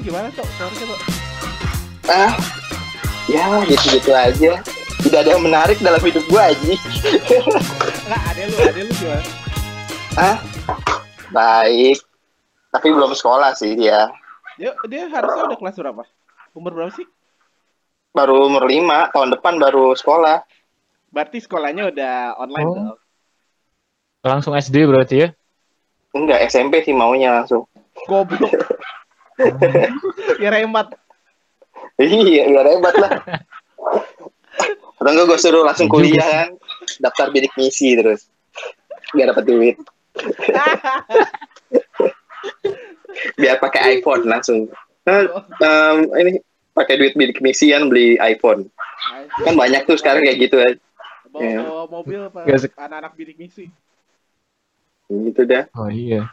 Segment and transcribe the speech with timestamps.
[0.00, 0.42] Gimana tuh.
[2.10, 2.34] ah
[3.30, 4.58] ya gitu-gitu aja.
[5.00, 6.74] Tidak ada yang menarik dalam hidup gua aja
[8.10, 9.22] Enggak, ada lu, ada lu gimana?
[10.18, 10.36] ah
[11.30, 12.02] baik
[12.74, 14.10] tapi belum sekolah sih dia
[14.58, 16.02] Dia, dia harusnya udah kelas berapa?
[16.50, 17.06] Umur berapa sih?
[18.10, 20.42] baru umur lima tahun depan baru sekolah
[21.14, 22.74] Berarti sekolahnya udah online Oh.
[22.74, 22.98] dong.
[24.20, 25.28] Langsung SD berarti ya?
[26.10, 27.70] enggak SMP sih maunya langsung
[28.10, 28.50] Goblok.
[30.42, 30.90] ya remat.
[31.94, 33.10] iya biar hebat lah
[34.98, 36.48] atau enggak gue suruh langsung kuliah kan
[36.98, 38.26] daftar bidik misi terus
[39.14, 39.76] biar dapat duit
[43.38, 44.66] biar pakai iPhone langsung
[45.00, 45.24] Nah,
[45.64, 46.32] em, ini
[46.76, 48.68] pakai duit bidik misi kan beli iPhone
[49.42, 50.74] kan banyak tuh sekarang kayak gitu kan
[51.30, 51.60] bawa, Iya.
[51.64, 53.70] bawa mobil anak-anak bidik misi.
[55.10, 56.30] gitu dah Oh iya.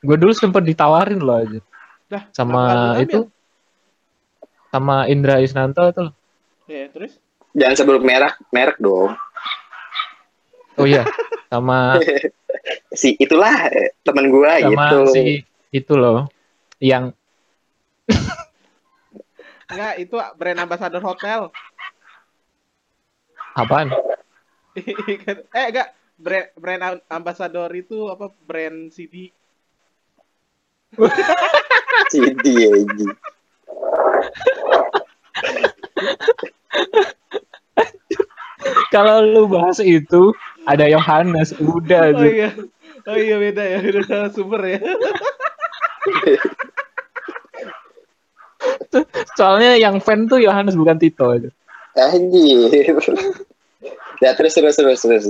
[0.00, 1.60] Gue dulu sempet ditawarin loh aja.
[2.08, 3.28] Dah, Sama itu.
[4.72, 6.14] Sama Indra Isnanto itu loh.
[6.64, 7.20] Ya, terus
[7.52, 9.12] jangan sebut merek merek dong
[10.78, 11.02] Oh iya.
[11.50, 11.98] Sama
[13.00, 15.22] si itulah eh, teman gua sama gitu si
[15.74, 16.28] itu loh.
[16.78, 17.14] Yang
[19.70, 21.50] enggak itu brand ambassador hotel.
[23.58, 23.90] apaan?
[25.58, 29.34] eh enggak brand brand am- ambassador itu apa brand CD
[32.42, 33.06] dia ini
[38.90, 42.26] Kalau lu bahas itu ada Yohanes udah oh tuh.
[42.26, 42.50] iya
[43.06, 44.80] oh iya beda ya beda sumber ya
[49.32, 51.48] Soalnya yang fan tuh Yohanes bukan Tito aja.
[51.90, 52.86] anjir
[54.20, 55.24] ya terus terus terus terus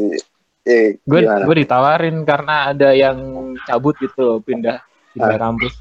[0.62, 3.16] eh, gue ditawarin karena ada yang
[3.64, 4.76] cabut gitu loh pindah
[5.10, 5.40] pindah Ah.
[5.40, 5.74] kampus.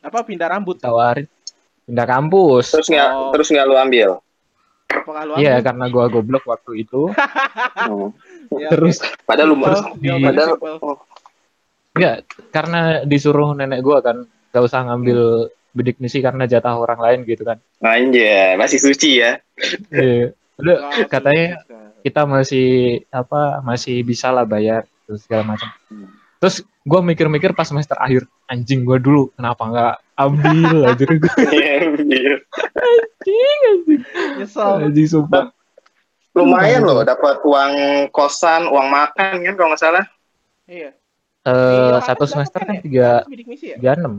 [0.00, 1.28] apa pindah rambut Tawarin
[1.84, 2.72] pindah kampus.
[2.72, 3.28] terus nggak Oh.
[3.34, 4.10] terus nggak lu ambil
[4.88, 7.08] kalau Iya karena gua goblok waktu itu.
[7.88, 8.10] Oh.
[8.58, 10.96] Ya, Terus padahal lu Terus Oh, di- padahal oh,
[11.94, 12.16] Enggak,
[12.50, 17.44] karena disuruh nenek gua kan gak usah ngambil bidik misi karena jatah orang lain gitu
[17.44, 17.60] kan.
[17.78, 19.38] anjir masih suci ya
[19.92, 20.34] Iya.
[20.58, 21.46] Nggak, katanya
[22.02, 22.68] kita masih
[23.08, 25.68] apa masih bisa lah bayar terus segala macam.
[25.86, 26.17] Hmm.
[26.38, 31.04] Terus gua mikir-mikir pas semester akhir anjing gua dulu kenapa nggak ambil aja?
[31.22, 31.30] Gue
[31.82, 32.32] Anjir.
[32.74, 34.02] anjing anjing.
[34.38, 34.72] Nyesel.
[34.86, 35.50] Anjing sumpah.
[36.34, 37.72] Lumayan loh dapat uang
[38.14, 40.04] kosan uang makan kan kalau nggak salah.
[40.70, 40.94] Iya.
[41.48, 42.82] Eh, Yohanes satu semester kan kan ya?
[42.82, 43.08] tiga
[43.58, 43.76] ya?
[43.78, 44.14] tiga enam.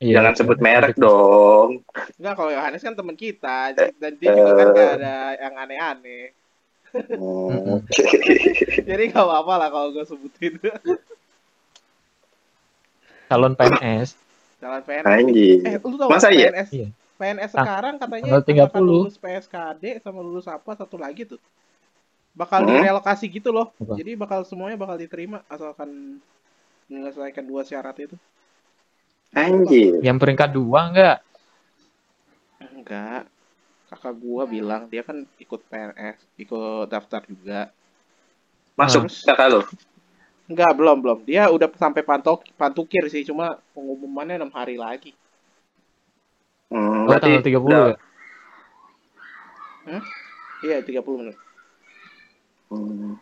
[0.00, 1.84] Iya, jangan sebut merek dong.
[2.16, 6.32] Enggak kalau Yohanes kan teman kita dan dia juga kan gak ada yang aneh-aneh
[6.90, 7.78] Hmm.
[8.88, 10.58] jadi gak apa-apa lah kalau gue sebutin
[13.30, 14.08] calon PNS
[14.60, 15.24] jalan PNS
[15.64, 16.50] eh lu tau Masa nggak iya?
[16.50, 16.88] PNS Iya.
[17.20, 18.90] PNS Tang- sekarang katanya tanggal akan 30.
[18.90, 21.40] lulus PSKD sama lulus apa satu lagi tuh
[22.34, 22.70] bakal Hmm?
[22.82, 23.94] direlokasi gitu loh Apa?
[23.98, 26.18] jadi bakal semuanya bakal diterima asalkan
[26.90, 28.16] menyelesaikan dua syarat itu
[29.30, 31.16] anjir yang peringkat dua enggak
[32.58, 33.22] enggak
[33.90, 37.74] kakak gua bilang dia kan ikut PNS ikut daftar juga.
[38.78, 39.26] Masuk Terus?
[39.26, 39.60] kakak lu?
[40.46, 41.18] Enggak belum belum.
[41.26, 45.10] Dia udah sampai pantok pantukir sih cuma pengumumannya enam hari lagi.
[46.70, 47.98] Hmm, oh, tanggal 30 udah-
[49.90, 49.98] ya?
[50.62, 51.36] Iya 30 menit.
[52.70, 53.18] Hmm.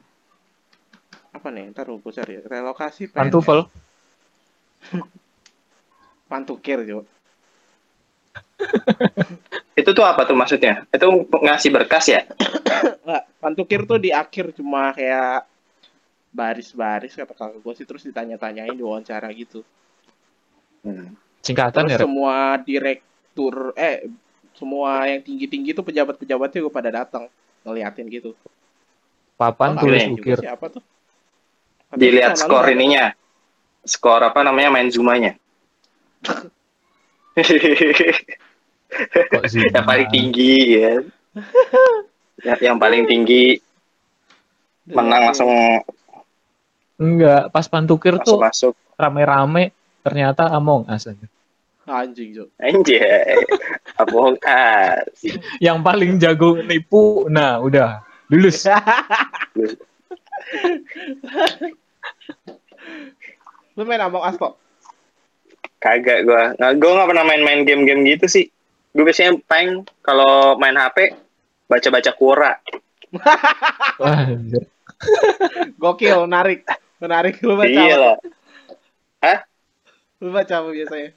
[1.33, 1.73] apa nih?
[1.73, 2.35] Ntar gue cari.
[2.45, 3.65] Relokasi PNS pantufel.
[6.29, 7.09] Pantukir jo
[9.79, 12.27] itu tuh apa tuh maksudnya itu ngasih berkas ya
[13.09, 15.47] Enggak, pantukir tuh di akhir cuma kayak
[16.35, 19.65] baris-baris kata kakak gue sih terus ditanya-tanyain diwawancara gitu.
[20.85, 21.17] Hmm.
[21.41, 24.07] singkatan Terus ya semua direktur eh
[24.55, 27.25] semua yang tinggi-tinggi tuh pejabat-pejabatnya gue pada datang
[27.65, 28.35] ngeliatin gitu.
[29.39, 30.83] papan Oh, tulis ukir juga Siapa tuh?
[31.89, 32.75] Katanya dilihat tahun skor ada.
[32.75, 33.05] ininya
[33.87, 35.33] skor apa namanya main zumanya
[38.89, 39.43] Kok
[39.75, 40.95] yang paling tinggi ya.
[42.41, 42.55] ya.
[42.61, 43.61] yang paling tinggi
[44.89, 45.51] menang langsung
[46.99, 48.75] Enggak, pas pantukir tuh masuk.
[48.99, 49.71] rame-rame
[50.03, 51.27] ternyata Among Us aja.
[51.89, 52.45] Anjing, Jo.
[52.61, 53.01] anjing
[54.03, 55.09] Among as
[55.63, 58.67] Yang paling jago nipu, nah udah, lulus.
[63.79, 64.59] Lu main Among as kok?
[65.79, 66.59] Kagak gua.
[66.59, 68.47] nggak gua nggak pernah main-main game-game gitu sih.
[68.91, 69.71] Gue biasanya paling
[70.01, 71.13] kalau main HP
[71.67, 72.53] baca-baca Quora.
[75.79, 76.65] Gokil, menarik.
[76.99, 78.17] Menarik lu baca Iya lah.
[79.21, 79.39] Hah?
[80.19, 81.11] Lu baca apa biasanya?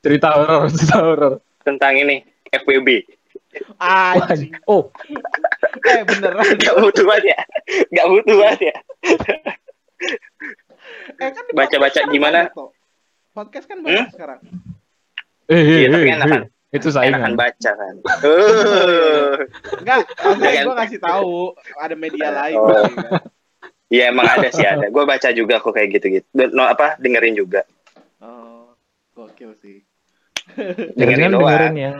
[0.00, 1.32] cerita horor, cerita horor.
[1.60, 3.02] Tentang ini FWB.
[3.76, 4.54] Anjing.
[4.64, 4.88] Oh,
[5.86, 6.46] Eh beneran.
[6.56, 7.40] Gak butuh banget ya.
[7.90, 8.74] Gak butuh banget ya.
[11.16, 12.48] Eh kan Baca-baca gimana?
[13.32, 14.10] Podcast kan banyak Hmm?
[14.10, 14.38] sekarang.
[15.46, 16.40] eh, eh, Iya, tapi eh, enakan.
[16.40, 16.48] eh.
[16.76, 17.32] Itu Enakan saingan.
[17.34, 17.94] baca kan.
[19.80, 21.34] Enggak, maksudnya gue ngasih tahu
[21.76, 22.56] ada media lain.
[22.56, 22.68] Oh.
[22.68, 23.22] gitu kan.
[23.86, 24.86] Iya emang ada sih ada.
[24.90, 26.26] Gue baca juga kok kayak gitu-gitu.
[26.50, 27.62] No, apa dengerin juga.
[28.18, 28.74] Oh,
[29.14, 29.86] gokil sih.
[30.54, 31.42] Dengerin Dengerin doang.
[31.46, 31.96] dengerin yang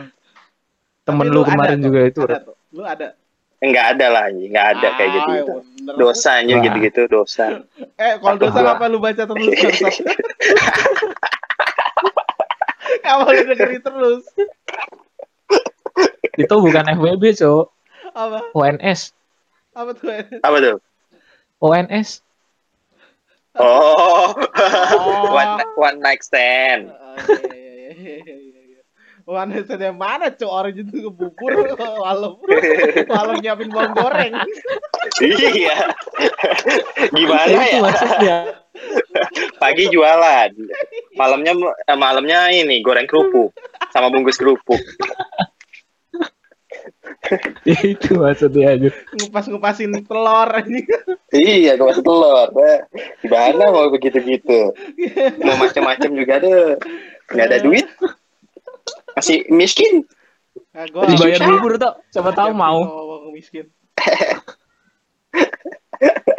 [1.07, 2.21] temen Tapi lu kemarin juga itu.
[2.27, 2.55] Ada tuh.
[2.75, 3.15] Lu ada.
[3.57, 4.51] Enggak ada lah, anjing.
[4.53, 5.53] Enggak ada kayak gitu-gitu.
[5.81, 5.95] bener.
[5.97, 6.61] Dosa Wah.
[6.61, 7.45] gitu-gitu dosa.
[7.97, 9.47] Eh, kalau dosa apa lu baca terus?
[13.07, 14.23] Kenapa lu dengerin terus?
[16.35, 17.65] Itu bukan FWB, Cok.
[18.11, 18.51] Apa?
[18.51, 19.15] ONS.
[19.71, 20.11] Apa tuh?
[20.43, 20.77] Apa tuh?
[21.63, 22.19] ONS.
[23.55, 25.31] Oh, Oh.
[25.39, 26.91] one, one night stand.
[26.91, 27.15] Ah,
[27.55, 28.35] iya, iya, iya, iya,
[29.27, 32.39] Mana sedang mana cok orang itu ke bubur malam
[33.11, 34.31] malam nyiapin bawang goreng.
[35.19, 35.91] iya.
[37.17, 37.79] Gimana ya?
[37.83, 38.37] maksudnya.
[39.59, 40.55] Pagi jualan,
[41.19, 43.51] malamnya eh, malamnya ini goreng kerupuk
[43.91, 44.79] sama bungkus kerupuk.
[47.67, 48.89] itu maksudnya aja.
[49.11, 50.87] Ngupas-ngupasin telur anjing.
[51.35, 52.47] Iya, masih telur.
[52.55, 52.79] Nah,
[53.19, 54.71] Gimana mau begitu-gitu?
[55.43, 56.79] Mau macam-macam juga ada.
[57.27, 57.87] Nggak ada duit.
[59.17, 60.05] Masih miskin.
[60.71, 61.93] Nah, gua Dibayar bubur tuh.
[62.13, 63.65] Siapa tahu mau Oh, miskin.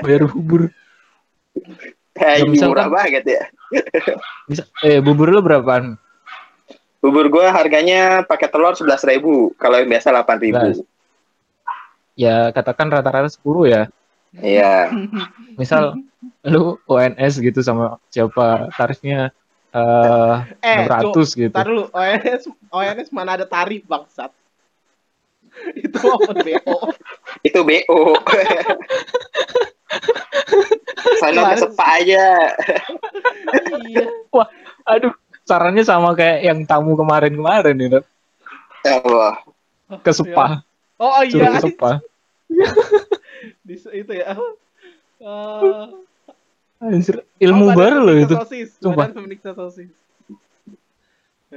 [0.02, 0.70] bayar bubur.
[2.14, 3.42] Eh, Ya, ini misalkan- murah banget ya.
[4.46, 5.98] Bisa eh bubur lu berapaan?
[6.98, 9.54] Bubur gue harganya pakai telur sebelas ribu.
[9.54, 10.66] Kalau yang biasa delapan ribu.
[12.18, 13.82] Ya katakan rata-rata 10 ya.
[14.34, 14.90] Iya.
[15.54, 15.94] Misal
[16.42, 19.30] lu ONS gitu sama siapa tarifnya
[19.74, 21.52] eh Eh, 600 gitu.
[21.52, 22.42] Ntar dulu, ONS,
[22.72, 24.32] ONS mana ada tarif bangsat.
[25.84, 26.76] Itu open BO.
[27.44, 28.00] Itu BO.
[31.18, 32.24] Sana ke sepa aja.
[33.88, 34.04] iya.
[34.86, 35.12] Aduh,
[35.48, 38.00] sarannya sama kayak yang tamu kemarin-kemarin itu.
[38.84, 39.40] Ya Allah.
[40.04, 40.60] Ke spa,
[41.00, 41.58] Oh suruh iya.
[41.58, 41.90] ke spa.
[43.64, 44.36] Di, itu ya.
[45.18, 45.84] Eh,
[46.78, 48.34] Anjir, ilmu oh, baru loh itu.
[48.38, 48.78] Sosis.
[48.78, 49.90] Pemeriksa sosis.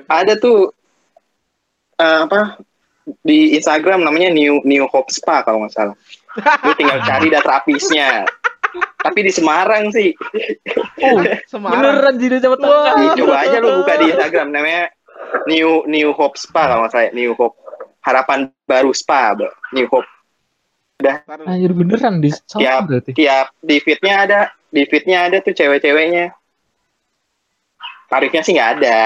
[0.10, 0.74] Ada tuh
[2.02, 2.58] eh, apa
[3.22, 5.96] di Instagram namanya New New Hope Spa kalau nggak salah.
[6.66, 8.26] Lu tinggal cari data apisnya.
[9.02, 10.16] Tapi di Semarang sih.
[11.02, 11.82] Oh, Semarang.
[11.82, 12.38] beneran jadi.
[12.42, 12.94] Tengah.
[12.98, 14.84] Ih, coba aja lu buka di Instagram namanya
[15.46, 17.12] New New Hope Spa kalau nggak salah.
[17.14, 17.58] New Hope
[18.02, 19.54] Harapan Baru Spa, Bro.
[19.78, 20.10] New Hope.
[21.02, 21.50] Dulu.
[21.50, 23.18] Anjir beneran di Tiap berarti.
[23.18, 24.40] tiap di feednya ada
[24.72, 26.32] di feednya ada tuh cewek-ceweknya.
[28.08, 29.00] Tarifnya sih nggak ada.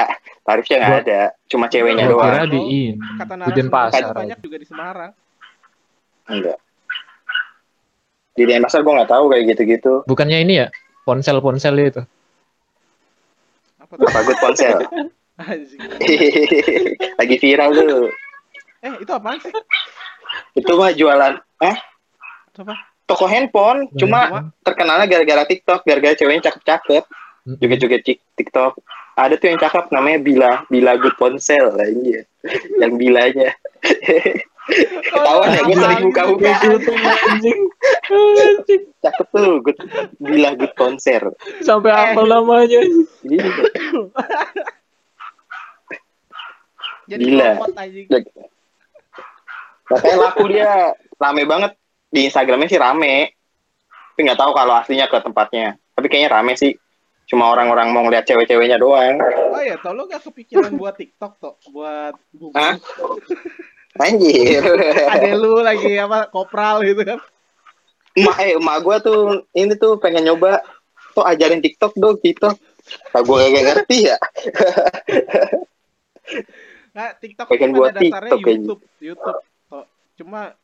[0.45, 1.21] Tarifnya nggak ada.
[1.49, 2.53] Cuma ceweknya Gua kira doang.
[2.53, 2.59] di
[2.89, 2.95] in.
[3.17, 4.13] Kata Denpasar.
[4.13, 5.11] banyak juga di Semarang.
[6.25, 6.57] Enggak.
[8.33, 9.93] Di Denpasar gue nggak tahu kayak gitu-gitu.
[10.09, 10.67] Bukannya ini ya?
[11.05, 12.01] Ponsel-ponsel itu.
[13.77, 14.09] Apa tuh?
[14.09, 14.77] Bagus ponsel.
[17.19, 18.07] Lagi viral tuh.
[18.85, 19.51] Eh, itu apaan sih?
[20.55, 21.77] Itu mah jualan eh
[22.53, 22.75] Itu apa?
[23.05, 23.87] Toko handphone.
[23.95, 27.03] Cuma terkenalnya gara-gara TikTok, gara-gara ceweknya cakep-cakep.
[27.45, 27.55] Mm.
[27.61, 28.81] Joget-joget tik- TikTok.
[29.15, 32.19] Ada tuh yang cakep namanya Bila, Bila Good Ponsel aja.
[32.77, 33.53] yang bilanya.
[34.65, 36.51] Ketahuan ya gue sering buka-buka.
[37.29, 37.59] anjing.
[38.09, 38.81] Anjing.
[38.99, 39.77] Cakep tuh, good,
[40.17, 41.31] Bila Good Ponsel.
[41.61, 41.95] Sampai Eh.
[41.95, 42.81] hafal namanya.
[43.23, 43.45] Iya.
[47.05, 47.23] Jadi
[47.77, 48.07] anjing.
[49.85, 50.69] Makanya laku dia
[51.15, 51.71] rame banget
[52.15, 53.35] di Instagramnya sih rame.
[54.15, 55.75] Tapi nggak tahu kalau aslinya ke tempatnya.
[55.91, 56.71] Tapi kayaknya rame sih.
[57.27, 59.19] Cuma orang-orang mau ngeliat cewek-ceweknya doang.
[59.51, 62.13] Oh iya, tau lu gak kepikiran buat TikTok tuh, buat.
[62.53, 62.77] Hah?
[64.05, 64.61] Anjir.
[65.09, 67.19] Ada lu lagi apa kopral gitu kan.
[68.15, 70.63] emak eh emak gue tuh ini tuh pengen nyoba
[71.11, 72.55] tuh ajarin TikTok dong TikTok.
[73.11, 74.17] Nah, gue gak ngerti ya.
[76.95, 78.71] Nah, TikTok Pengen buat TikTok kayaknya.
[78.71, 79.39] YouTube, YouTube.
[79.67, 79.85] Toh.
[80.15, 80.55] Cuma?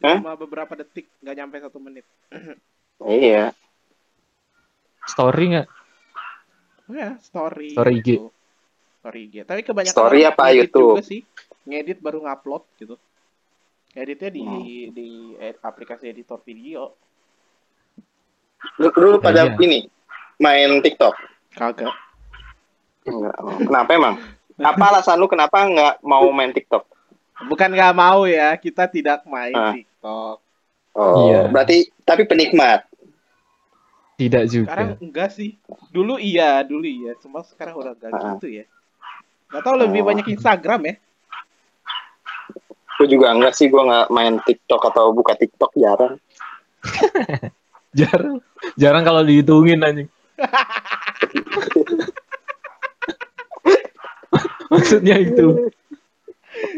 [0.00, 2.04] Cuma beberapa detik, nggak nyampe satu menit.
[3.00, 3.56] Iya.
[5.02, 5.68] Story nggak?
[6.84, 7.72] Oh ya, story.
[7.72, 8.08] Story IG.
[8.12, 8.28] gitu.
[8.98, 9.34] Story IG.
[9.42, 10.94] Tapi kebanyakan Story apa ngedit YouTube?
[10.94, 11.20] juga sih.
[11.64, 13.00] Ngedit baru ngupload gitu.
[13.90, 14.92] Editnya di Hmm.
[14.92, 16.92] di ed- aplikasi editor video.
[18.76, 19.56] Lu, lu pada Iya.
[19.58, 19.88] ini
[20.36, 21.16] main TikTok.
[21.50, 21.96] Kagak.
[23.02, 23.34] Enggak.
[23.60, 24.14] Kenapa emang?
[24.60, 26.84] Apa alasan lu kenapa nggak mau main TikTok?
[27.42, 29.72] Bukan nggak mau ya, kita tidak main Ah.
[30.00, 30.36] TikTok.
[30.90, 31.40] Oh, Iya.
[31.52, 32.88] berarti tapi penikmat.
[34.16, 35.04] Tidak Sekarang juga.
[35.04, 35.60] enggak sih.
[35.92, 37.12] Dulu iya, dulu iya.
[37.20, 38.32] Cuma sekarang udah enggak Ah.
[38.36, 38.64] gitu ya.
[39.50, 40.06] Gak tau lebih Oh.
[40.08, 40.94] banyak Instagram ya.
[42.96, 46.16] Gue juga enggak sih, gue nggak main TikTok atau buka TikTok jarang.
[47.90, 48.38] Jarang.
[48.78, 50.08] Jarang kalau dihitungin anjing.
[54.70, 55.74] Maksudnya itu.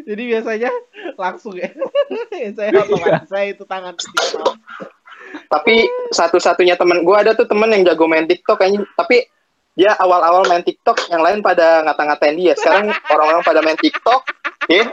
[0.09, 0.71] Jadi biasanya
[1.19, 1.71] langsung ya.
[2.59, 4.57] saya otomatis saya itu tangan TikTok.
[5.49, 8.85] Tapi satu-satunya temen gue ada tuh temen yang jago main TikTok anjing.
[8.97, 9.25] Tapi
[9.73, 12.53] dia awal-awal main TikTok, yang lain pada ngata-ngatain dia.
[12.53, 14.21] Sekarang orang-orang pada main TikTok,
[14.69, 14.85] ya.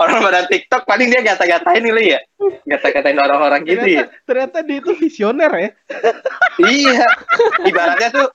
[0.00, 2.20] orang pada TikTok paling dia gata-gatain nih ya.
[2.64, 4.08] Gata-gatain orang-orang gitu ya.
[4.24, 5.70] Ternyata, ternyata dia itu visioner ya.
[6.64, 7.04] Iya.
[7.68, 8.26] Ibaratnya tuh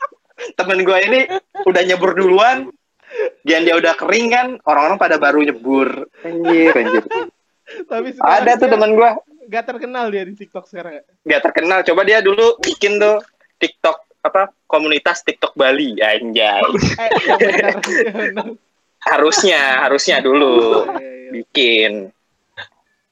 [0.53, 1.25] temen gue ini
[1.65, 2.69] udah nyebur duluan,
[3.41, 6.07] dia dia udah kering kan, orang-orang pada baru nyebur.
[6.21, 7.03] Anjir, anjir.
[7.85, 9.09] Tapi Ada tuh temen gue,
[9.49, 10.93] Gak terkenal dia di TikTok sekarang.
[10.95, 11.03] ya.
[11.25, 11.81] dia terkenal.
[11.81, 13.17] Coba dia dulu bikin tuh
[13.57, 16.61] TikTok apa komunitas TikTok Bali, anjay.
[16.61, 17.75] Eh, benar,
[18.29, 18.45] benar.
[18.99, 21.29] Harusnya, harusnya dulu Iya, iya, iya.
[21.31, 21.91] bikin.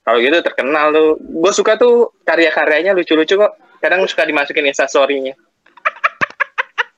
[0.03, 1.09] Kalau gitu terkenal tuh.
[1.19, 3.53] Gue suka tuh karya-karyanya lucu-lucu kok.
[3.77, 5.33] Kadang suka dimasukin instastory-nya.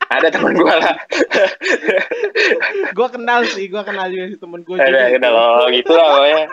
[0.09, 0.95] Ada temen gue lah.
[2.97, 6.45] Gua kenal sih, gua kenal juga si temen gue Ada, ada loh, gitu lah pokoknya.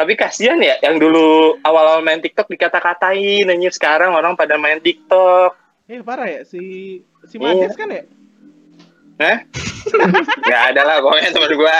[0.00, 5.52] Tapi kasihan ya, yang dulu awal-awal main TikTok dikata-katain, anjir sekarang orang pada main TikTok.
[5.92, 6.96] Eh parah ya si
[7.28, 7.68] si Iya.
[7.68, 8.02] Matias kan ya?
[9.20, 9.38] Hah?
[10.40, 11.78] Gak ada lah pokoknya temen gua.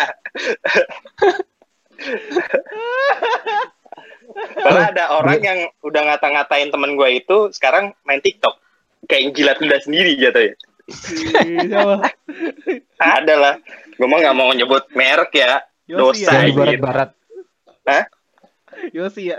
[4.36, 8.60] Karena ada orang yang udah ngata-ngatain temen gua itu sekarang main TikTok.
[9.08, 10.54] Kayak jilat lidah sendiri jatuh ya.
[10.90, 11.96] Siapa?
[12.98, 13.54] Ada lah.
[13.96, 15.62] Gua mah gak mau nyebut merek ya.
[15.86, 16.46] Yosi Dosa.
[16.46, 16.52] Ya?
[16.54, 17.10] barat-barat.
[18.94, 19.38] Yosi ya.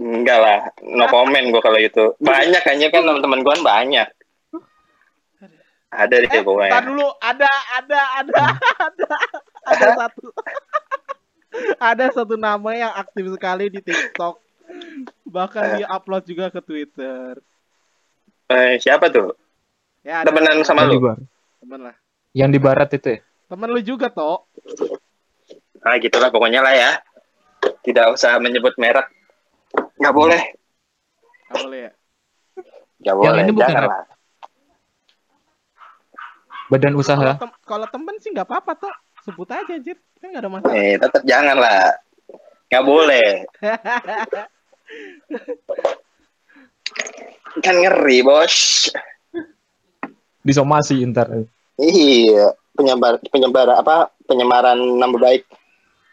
[0.00, 2.16] Enggak lah, no comment gua kalau itu.
[2.18, 4.08] Banyak hanya kan teman-teman gua kan banyak.
[5.90, 6.70] Ada deh Eh, pokoknya.
[6.70, 8.42] tar dulu ada ada ada
[8.86, 9.08] ada
[9.66, 10.26] ada satu
[11.82, 14.38] ada satu nama yang aktif sekali di TikTok.
[15.26, 17.42] Bahkan dia upload juga ke Twitter.
[18.50, 19.32] Eh, siapa tuh?
[20.02, 21.12] Ya, ada Temenan sama Yang di lu?
[21.60, 21.94] temen lah.
[22.32, 23.18] Yang di barat itu ya?
[23.46, 24.44] Temen lu juga toh.
[25.80, 26.90] Ah, gitulah pokoknya lah ya.
[27.80, 29.06] Tidak usah menyebut merek.
[29.96, 30.40] Nggak boleh.
[31.46, 31.90] Nggak boleh ya.
[33.00, 33.40] Nggak boleh.
[33.40, 33.90] ini bukan Jangan rap.
[33.90, 34.04] lah.
[36.70, 37.30] Badan Kalau usaha.
[37.36, 38.94] tem- kalau temen sih nggak apa-apa toh.
[39.20, 39.96] Sebut aja anjir.
[40.18, 40.74] Kan nggak ada masalah.
[40.74, 41.82] Eh, tetap jangan lah.
[42.66, 43.26] Nggak boleh.
[47.58, 48.86] Kan ngeri, bos.
[50.46, 51.26] Disomasi ntar.
[51.74, 52.54] Iya.
[52.78, 54.14] Penyebar, penyebar apa?
[54.30, 55.42] Penyemaran nama baik.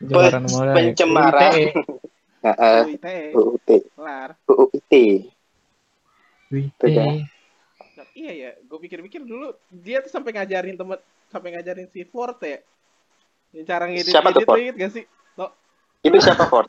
[0.01, 0.85] Pencemaran nama baik.
[0.97, 1.51] pencemaran.
[3.37, 4.89] UUT.
[6.47, 6.87] UITE.
[7.97, 10.97] Nah, iya ya, gue pikir-pikir dulu dia tuh sampai ngajarin temen,
[11.29, 12.57] sampai ngajarin si Ford ya.
[13.51, 14.59] Yang cara ngedit Siapa tuh, Ford?
[14.59, 15.03] gak sih?
[15.35, 15.51] Tuh,
[16.03, 16.67] Itu siapa, Ford?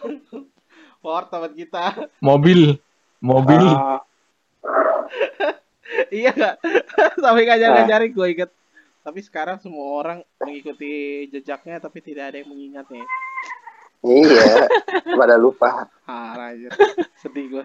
[1.02, 2.08] Ford teman kita.
[2.20, 2.76] Mobil.
[3.24, 3.64] Mobil.
[3.64, 4.04] Ah,
[6.12, 6.60] iya gak?
[7.24, 8.50] sampai ngajar-ngajarin gue inget.
[9.00, 13.04] Tapi sekarang semua orang mengikuti jejaknya tapi tidak ada yang mengingatnya.
[14.04, 14.68] iya.
[15.16, 15.88] Pada lupa.
[16.04, 16.68] Ah, aja.
[17.16, 17.64] Sedih gue.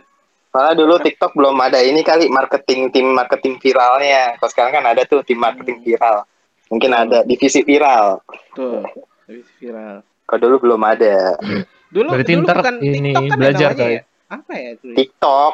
[0.50, 4.40] Malah dulu TikTok belum ada ini kali marketing tim marketing viralnya.
[4.40, 6.24] Kalau sekarang kan ada tuh tim marketing viral.
[6.72, 8.24] Mungkin ada divisi viral.
[8.56, 8.82] Tuh,
[9.28, 10.02] habis viral.
[10.24, 11.36] Kalau dulu belum ada.
[11.90, 13.94] Dulu, Berarti dulu bukan ini TikTok kan belajar kali.
[13.98, 14.02] ya?
[14.30, 14.94] Apa ya itu?
[14.94, 15.54] TikTok.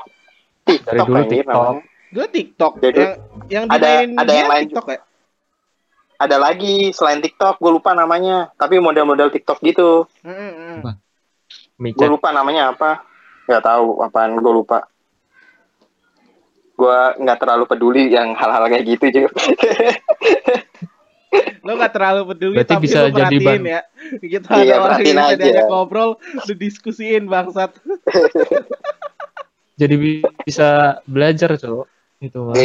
[0.68, 1.74] TikTok Dari dulu TikTok.
[2.12, 2.74] Dulu TikTok.
[2.84, 3.14] Jadi, yang
[3.48, 5.00] yang ada- ada yang lain TikTok ya?
[6.16, 8.52] Ada lagi selain TikTok, gue lupa namanya.
[8.56, 10.08] Tapi model-model TikTok gitu.
[10.24, 10.84] Mm?
[11.92, 13.04] Gue lupa namanya apa.
[13.48, 14.88] Gak tahu apaan, gue lupa.
[16.76, 19.32] Gue nggak terlalu peduli yang hal-hal kayak gitu juga.
[21.62, 23.82] Lo gak terlalu peduli Berarti tapi bisa lo jadi perhatiin ban- ya.
[24.22, 25.36] Gitu Iya, ada orang yang aja.
[25.36, 27.72] diajak ngobrol, lu diskusiin bangsat.
[29.76, 30.68] Jadi bi- bisa
[31.04, 31.86] belajar, Cok.
[32.22, 32.56] Itu mah.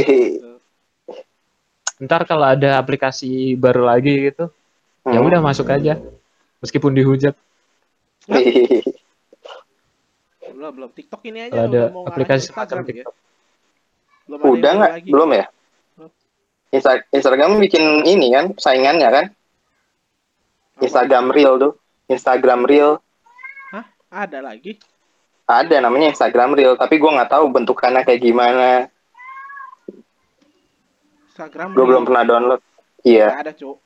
[1.99, 4.47] Ntar kalau ada aplikasi baru lagi gitu,
[5.05, 5.27] ya Hmm.
[5.27, 5.99] udah masuk aja.
[6.61, 7.35] Meskipun dihujat.
[10.51, 10.91] Belum, belum.
[10.93, 12.89] TikTok ini aja Kalau ada aplikasi Instagram ya.
[13.03, 13.15] TikTok.
[14.23, 14.93] Belum ada yang Udah nggak?
[14.95, 15.11] lagi.
[15.11, 15.47] Belum ya?
[17.11, 19.27] Instagram bikin ini kan saingannya kan?
[20.81, 21.73] Instagram Reel tuh.
[22.11, 22.99] Instagram Reel
[23.71, 23.87] Hah?
[24.11, 24.79] Ada lagi?
[25.51, 28.87] ada namanya Instagram Reel, tapi gua nggak tahu bentukannya kayak gimana.
[31.27, 32.63] Instagram Gue belum pernah download.
[33.03, 33.83] Iya, ada cuk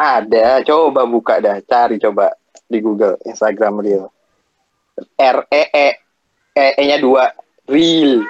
[0.00, 0.64] ada.
[0.64, 2.32] Coba buka dah, cari coba
[2.64, 4.08] di Google Instagram Reel.
[5.20, 5.88] R E E
[6.56, 7.28] E E-nya dua.
[7.68, 8.24] Reel.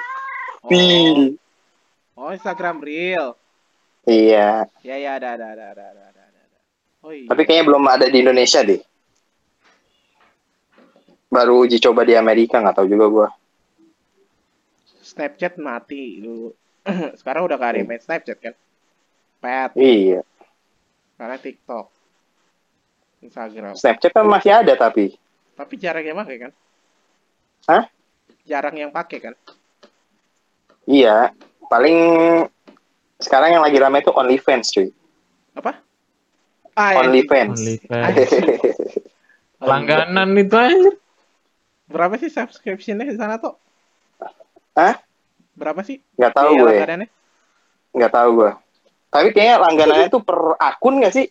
[0.61, 1.33] oh, Reel.
[1.33, 1.40] oh
[2.29, 3.33] Instagram real
[4.01, 6.59] Iya, ya ya ada ada ada ada ada ada ada.
[7.05, 7.29] Oh iya.
[7.29, 8.81] Tapi kayaknya belum ada di Indonesia deh.
[11.29, 13.27] Baru uji coba di Amerika, nggak tahu juga gua.
[15.05, 16.49] Snapchat mati dulu.
[17.21, 18.57] Sekarang udah gak ada main Snapchat kan?
[19.37, 19.69] Pet.
[19.77, 20.25] Iya,
[21.21, 21.85] karena TikTok.
[23.21, 23.77] Instagram.
[23.77, 25.13] Snapchat kan masih ada tapi.
[25.53, 26.51] tapi jarang yang pakai kan?
[27.69, 27.85] Hah?
[28.41, 29.35] jarang yang pakai kan?
[30.89, 31.29] Iya,
[31.71, 31.99] paling
[33.23, 34.91] sekarang yang lagi rame itu OnlyFans cuy.
[35.55, 35.79] apa
[36.75, 37.59] ah, ya, OnlyFans.
[37.63, 38.03] Iya.
[39.71, 40.91] Langganan itu aja.
[41.91, 43.59] berapa sih subscriptionnya di sana tuh
[44.79, 44.95] Hah?
[45.59, 47.07] berapa sih Nggak tahu biaya gue,
[47.99, 48.51] nggak tahu gue.
[49.11, 51.27] Tapi kayaknya langganannya tuh per akun nggak sih?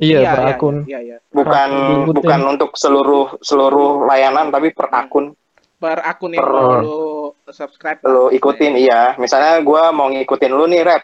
[0.00, 0.76] Iya, per akun.
[0.88, 1.16] Iya, iya.
[1.28, 1.70] Bukan
[2.16, 5.36] bukan untuk seluruh seluruh layanan tapi per akun.
[5.76, 7.15] Per akun Per- lu
[7.52, 8.00] subscribe.
[8.06, 9.14] Lo ikutin iya.
[9.18, 11.02] Misalnya gue mau ngikutin lu nih rap.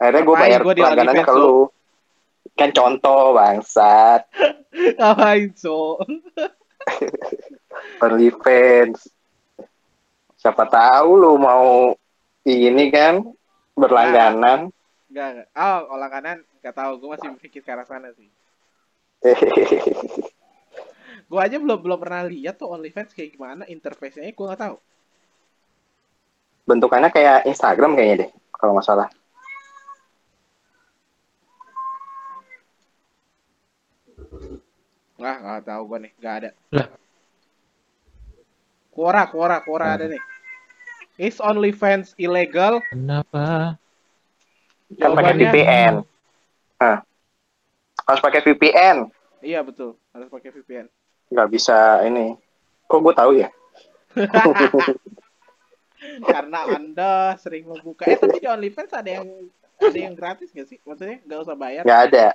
[0.00, 1.68] Akhirnya gue bayar gua di langganannya ke lu.
[2.56, 4.24] Kan contoh bangsat.
[4.98, 6.00] Ngapain, so?
[8.04, 9.08] OnlyFans.
[10.40, 11.92] Siapa tahu lu mau
[12.48, 13.20] ini kan
[13.76, 14.72] berlangganan.
[15.12, 15.48] Enggak, enggak.
[15.52, 16.92] Oh, olah kanan enggak tahu.
[17.04, 18.28] Gue masih mikir ke arah sana sih.
[21.30, 24.32] Gue aja belum belum pernah lihat tuh OnlyFans kayak gimana interface-nya.
[24.32, 24.76] Gue nggak tahu.
[26.68, 29.08] Bentukannya kayak Instagram kayaknya deh, kalau nggak salah.
[35.20, 36.12] Nggak, nggak tahu gue nih.
[36.16, 36.50] Nggak ada.
[36.72, 36.88] Lah.
[38.90, 40.22] Quora, Quora, Quora ada nih.
[41.20, 42.80] Is OnlyFans illegal?
[42.88, 43.76] Kenapa?
[44.96, 45.94] Kan pakai VPN.
[46.80, 47.04] Hah.
[48.08, 49.06] Harus pakai VPN.
[49.40, 50.88] Iya betul, harus pakai VPN.
[51.32, 52.36] Nggak bisa ini.
[52.88, 53.48] Kok gue tahu ya?
[56.20, 58.04] Karena anda sering membuka.
[58.04, 59.26] Eh tapi di OnlyFans ada yang
[59.76, 60.78] ada yang gratis nggak sih?
[60.82, 61.82] Maksudnya nggak usah bayar?
[61.84, 62.26] Nggak ada.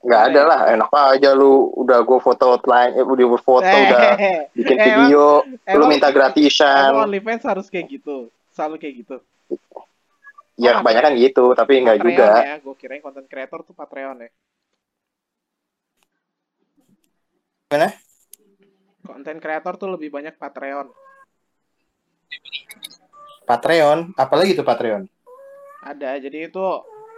[0.00, 0.60] Nggak ada lah.
[0.72, 4.08] Enak aja lu udah gue foto line, eh, udah foto udah
[4.50, 6.90] bikin Eh, video, lu emang- minta Emang gratisan.
[6.96, 8.16] OnlyFans harus kayak gitu,
[8.50, 9.16] selalu kayak gitu.
[10.54, 12.30] Ya kebanyakan gitu, tapi nggak Patreon juga.
[12.40, 14.30] ya, gue kirain konten kreator tuh Patreon ya.
[17.66, 17.90] Gimana?
[19.04, 20.88] Konten kreator tuh lebih banyak Patreon.
[23.44, 25.04] Patreon, apalagi tuh Patreon?
[25.80, 26.64] Ada, jadi itu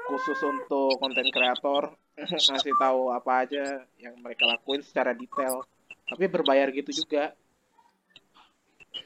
[0.06, 1.94] khusus untuk konten kreator
[2.50, 3.64] ngasih tahu apa aja
[3.96, 5.62] yang mereka lakuin secara detail.
[6.06, 7.34] Tapi berbayar gitu juga.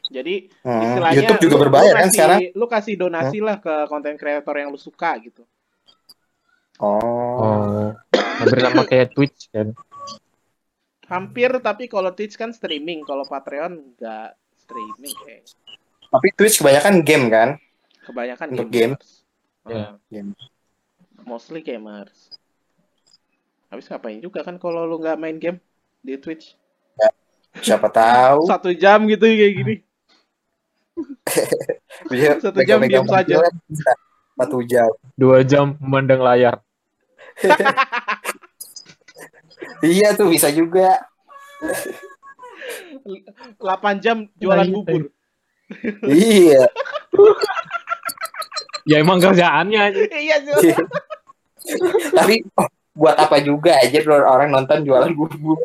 [0.06, 2.40] Jadi Hmm, istilahnya YouTube juga lu- berbayar lu kan kasih- sekarang?
[2.52, 5.42] Lu kasih donasi lah ke konten kreator yang lu suka gitu.
[6.78, 6.96] Oh.
[7.36, 9.76] Oh, hampir sama kayak Twitch kan.
[11.04, 15.44] Hampir tapi kalau Twitch kan streaming, kalau Patreon nggak streaming kayak.
[16.10, 17.48] Tapi Twitch kebanyakan game kan?
[18.02, 18.94] Kebanyakan Untuk game?
[18.94, 19.10] gamers.
[19.62, 19.76] Ya.
[19.76, 20.30] Ah, Game.
[21.22, 22.32] mostly gamers.
[23.68, 25.58] Habis ngapain juga kan kalau lu nggak main game
[26.00, 26.58] di Twitch?
[27.56, 28.46] Siapa tahu.
[28.50, 29.74] Satu jam gitu kayak gini.
[32.10, 33.38] Dia Satu jam diam saja.
[33.38, 33.90] kan bisa.
[34.34, 34.90] Satu jam.
[35.14, 36.58] Dua jam memandang layar.
[39.80, 41.00] Iya tuh bisa juga.
[43.56, 43.56] 8
[43.96, 45.08] jam jualan Nah, bubur.
[46.06, 46.64] Iya.
[48.82, 50.00] Ya emang kerjaannya aja.
[50.10, 50.72] Iya, Zul.
[52.10, 55.58] Tapi oh, buat apa juga aja orang nonton jualan bubur.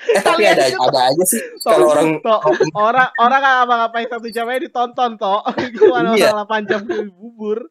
[0.00, 2.40] eh tapi ada itu- ada aja sih Toh, kalau orang toh,
[2.72, 5.44] orang orang nggak apa ngapain satu jam aja ditonton toh.
[5.76, 6.32] Gimana Iya.
[6.32, 6.80] orang 8 jam
[7.12, 7.68] bubur?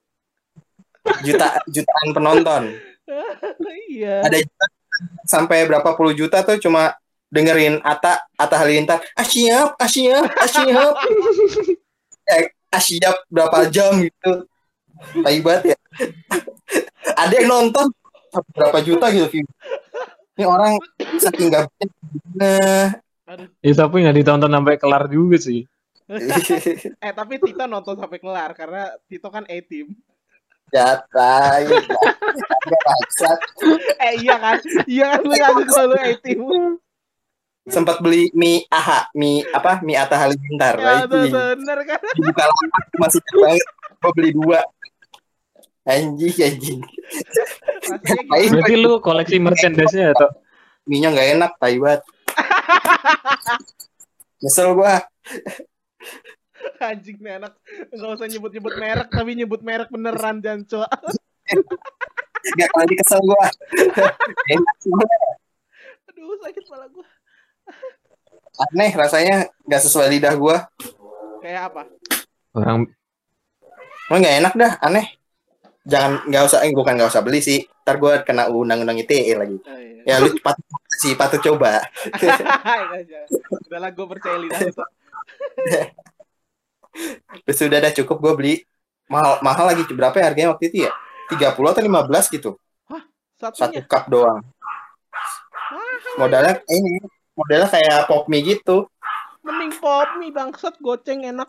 [1.26, 2.64] juta jutaan penonton
[3.90, 4.22] iya.
[4.22, 4.74] ada juta-
[5.26, 6.94] sampai berapa puluh juta tuh cuma
[7.30, 10.94] dengerin Ata Ata Halilintar ah siap ah siap ah siap
[12.34, 14.50] eh, ah siap berapa jam gitu
[15.24, 15.78] tai banget ya
[17.16, 17.88] ada yang nonton
[18.30, 19.46] sampai berapa juta gitu view
[20.36, 20.78] ini orang
[21.18, 21.66] saking gak
[22.38, 22.94] nah
[23.62, 25.62] Ya tapi nggak ditonton sampai kelar juga sih.
[27.06, 29.94] Eh tapi Tito nonton sampai kelar karena Tito kan A-team.
[30.70, 31.78] jatah ya.
[34.06, 34.58] Eh iya kan?
[34.86, 36.40] Iya kan lu ngaku kalau lu A-team.
[37.68, 42.00] Sempat beli mie aha mie apa mie Atta Halilintar Ya itu bener kan?
[42.16, 43.66] dibuka lapak masih banget
[44.00, 44.60] gue beli dua
[45.90, 46.80] anjing anjing?
[48.30, 50.30] Berarti lu koleksi merchandise-nya atau
[50.88, 52.02] mie nya nggak enak tai banget
[54.40, 55.04] nyesel gua
[56.80, 57.60] Anjing nih anak
[57.92, 60.84] nggak usah nyebut-nyebut merek tapi nyebut merek beneran Janco.
[62.56, 63.48] Gak kalau dikesel gua.
[64.48, 65.08] Enak semua.
[66.08, 67.08] Aduh sakit kepala gua.
[68.60, 70.68] Aneh rasanya nggak sesuai lidah gua.
[71.40, 71.82] Kayak apa?
[72.52, 72.92] Orang
[74.10, 75.06] Emang nggak enak dah, aneh.
[75.86, 77.62] Jangan nggak usah, eh, bukan nggak usah beli sih.
[77.86, 79.58] Ntar gua kena undang-undang ITE lagi.
[79.62, 80.18] Oh, iya.
[80.18, 80.66] Ya lu patut
[80.98, 81.86] sih, patut coba.
[83.70, 84.60] Udahlah gue percaya lidah
[87.54, 88.66] sudah dah cukup gua beli.
[89.10, 90.92] Mahal, mahal lagi berapa ya harganya waktu itu ya?
[91.30, 92.52] 30 atau 15 gitu.
[93.40, 93.86] Satu Satunya.
[93.88, 94.42] cup doang.
[94.42, 96.18] Mahal.
[96.18, 97.00] Modalnya ini,
[97.40, 98.92] modalnya kayak pop mie gitu.
[99.48, 101.48] Mending pop mie bangsat goceng enak.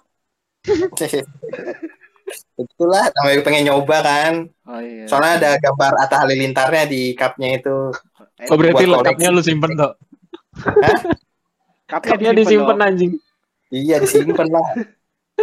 [2.54, 4.34] Itulah namanya gue pengen nyoba kan.
[4.70, 5.10] Oh iya.
[5.10, 7.90] Soalnya ada gambar Atta Halilintarnya di cupnya itu.
[8.46, 9.98] Oh berarti lengkapnya lu simpen tuh.
[11.90, 13.12] Cupnya Dia disimpen anjing.
[13.74, 14.66] Iya disimpan lah.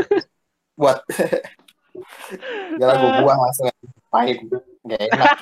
[0.80, 1.04] Buat
[2.78, 3.68] Gila gue buang langsung
[4.14, 4.38] pahit.
[4.88, 5.36] Gak enak.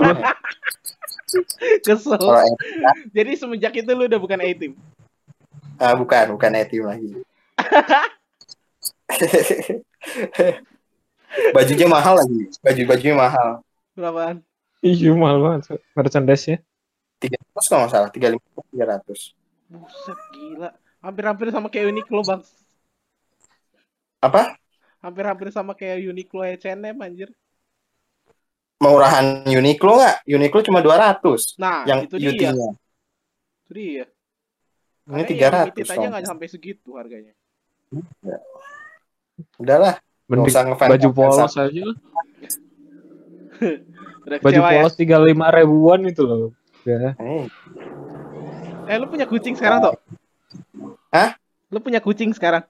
[1.85, 2.17] Kesel.
[2.17, 4.73] Kalau enak, Jadi semenjak itu lu udah bukan A-team.
[5.77, 7.11] ah, bukan, bukan etim lagi.
[11.51, 12.47] Bajunya mahal lagi.
[12.63, 13.59] Baju-bajunya mahal.
[13.95, 14.39] Berapaan?
[14.79, 15.79] Iya mahal banget.
[15.91, 16.57] Merchandise ya.
[17.19, 18.09] 300 kalau nggak salah.
[18.11, 19.35] 350 300.
[19.71, 20.69] Buset gila.
[21.03, 22.41] Hampir-hampir sama kayak Uniqlo bang.
[24.23, 24.55] Apa?
[25.03, 27.29] Hampir-hampir sama kayak Uniqlo H&M anjir.
[28.75, 30.15] Murahan Uniqlo nggak?
[30.27, 31.55] Uniqlo cuma 200.
[31.55, 32.29] Nah, yang itu dia.
[32.29, 32.69] UT-nya.
[33.63, 34.05] Itu dia.
[35.05, 35.71] Ini Makanya yang 300.
[35.71, 36.11] limited aja dong.
[36.11, 37.33] nggak sampai segitu harganya.
[39.55, 39.95] Udahlah.
[40.25, 41.85] Mending usah ngefans- baju polos aja.
[44.43, 44.67] Baju ya?
[44.67, 46.51] polos tiga lima ribuan itu loh.
[46.81, 47.13] Ya.
[47.15, 47.45] Eh,
[48.85, 49.93] Eh, lu punya kucing sekarang toh?
[51.09, 51.37] Hah?
[51.69, 52.65] Lu punya kucing sekarang?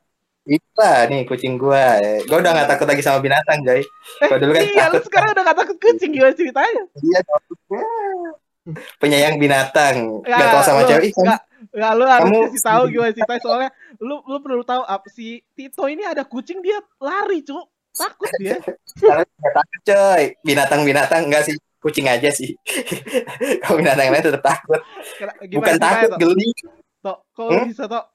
[0.46, 1.98] Itulah nih kucing gua.
[2.24, 3.82] Gua udah gak takut lagi sama binatang, Jay.
[4.22, 6.84] Gua dulu kan iya, lu takut sekarang udah gak takut kucing gimana ceritanya?
[6.96, 7.20] dia
[8.98, 9.96] penyayang binatang.
[10.24, 11.04] Ya, Gak tau sama lu- cewek.
[11.04, 14.64] Ih, kamu nggak- nggak, lu harus kamu- kasih tahu gimana ceritanya soalnya lu lu perlu
[14.64, 17.66] tahu apa si Tito ini ada kucing dia lari, Cuk.
[17.92, 18.58] Takut dia.
[18.60, 20.24] Gak takut, coy.
[20.42, 21.56] Binatang-binatang enggak sih.
[21.80, 22.58] Kucing aja sih.
[23.62, 24.82] Kalau binatang lain tetap takut.
[24.82, 26.50] Bukan Gimana ceritanya, takut, geli.
[27.00, 27.66] Tok, kok Hmm?
[27.70, 28.06] bisa, Tok?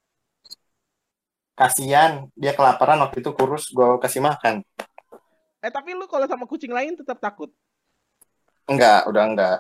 [1.61, 4.65] Kasian, dia kelaparan waktu itu kurus, gua kasih makan.
[5.61, 7.53] Eh, tapi lu kalau sama kucing lain tetap takut.
[8.65, 9.59] Enggak, udah enggak.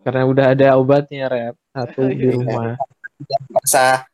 [0.00, 2.72] Karena udah ada obatnya rep satu di rumah.
[3.52, 4.08] Masa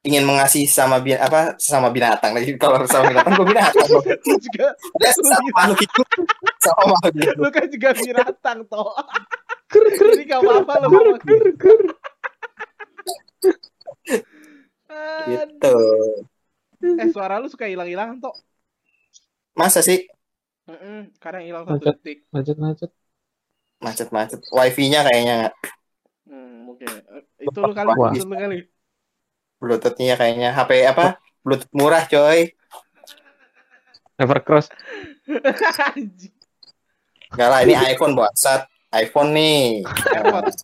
[0.00, 3.88] ingin mengasihi sama bin apa sama binatang lagi kalau sama binatang gua binatang
[4.28, 6.08] Lu juga dia sama makhluk hidup
[6.64, 9.04] sama makhluk hidup lu kan juga binatang, Tok.
[9.68, 10.74] Jadi gak apa-apa.
[15.28, 15.76] gitu
[16.84, 18.36] Eh, suara lu suka hilang-hilangan, Tok.
[19.56, 20.04] masa sih
[20.64, 21.94] Heeh, kadang hilang satu Macet.
[22.00, 22.18] detik.
[22.32, 22.90] Macet-macet.
[23.80, 25.54] macet-macet wifi-nya kayaknya nggak
[26.24, 26.88] Hmm, mungkin.
[26.88, 28.12] Eh, Itu lu kali, Wah.
[28.16, 28.58] itu lu kali.
[29.60, 32.48] bluetooth-nya kayaknya HP apa bluetooth murah coy
[34.16, 34.72] Evercross.
[37.34, 39.82] Enggak lah ini iPhone bangsat iPhone nih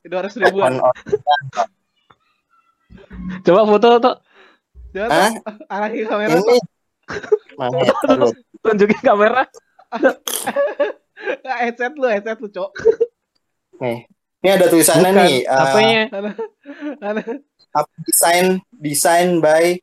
[0.07, 0.79] dua ratus ribuan.
[3.47, 4.17] Coba foto tuh.
[4.91, 5.31] Jangan Hah?
[5.71, 6.35] Arahin kamera.
[6.35, 6.59] ini
[7.59, 7.95] mana ya?
[8.63, 9.45] Tunjukin kamera.
[11.45, 12.71] Nah, headset lu, headset lu, Cok.
[13.81, 14.09] nih
[14.41, 15.21] ini ada tulisannya Bukan.
[15.21, 16.03] nih eh, Apanya?
[17.01, 17.21] Ada
[17.71, 19.77] apa, design design by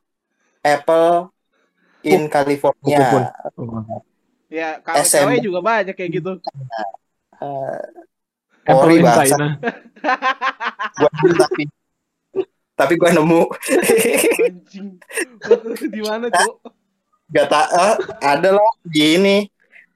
[0.66, 1.30] Apple
[2.02, 3.24] in California Pukul.
[4.50, 5.30] Ya, kalau SM.
[5.30, 6.42] cewek juga banyak kayak gitu.
[7.38, 7.82] Eh,
[8.66, 9.06] Apple in.
[9.06, 9.48] China.
[10.98, 11.64] gua beli tapi
[12.78, 13.42] tapi gua nemu
[14.38, 15.02] Anjing.
[15.90, 16.54] Di mana, Cok?
[17.28, 19.38] gak tak eh, ada loh di ini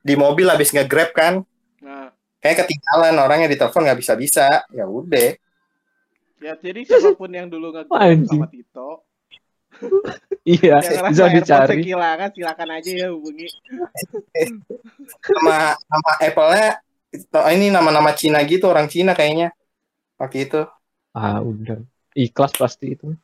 [0.02, 1.40] di mobil habis nge-grab kan
[1.80, 5.34] Nah, kayak ketinggalan orangnya di telepon nggak bisa bisa ya udah
[6.42, 8.28] ya jadi siapa pun yang dulu Anjing.
[8.28, 9.06] sama Tito,
[10.42, 11.86] Iya, yang bisa dicari.
[11.86, 13.48] Kehilangan, silakan aja ya hubungi.
[15.42, 16.70] nama nama Apple-nya
[17.54, 19.54] ini nama-nama Cina gitu orang Cina kayaknya
[20.18, 20.62] waktu itu
[21.12, 21.82] Ah, udah.
[22.14, 23.18] Ikhlas pasti itu.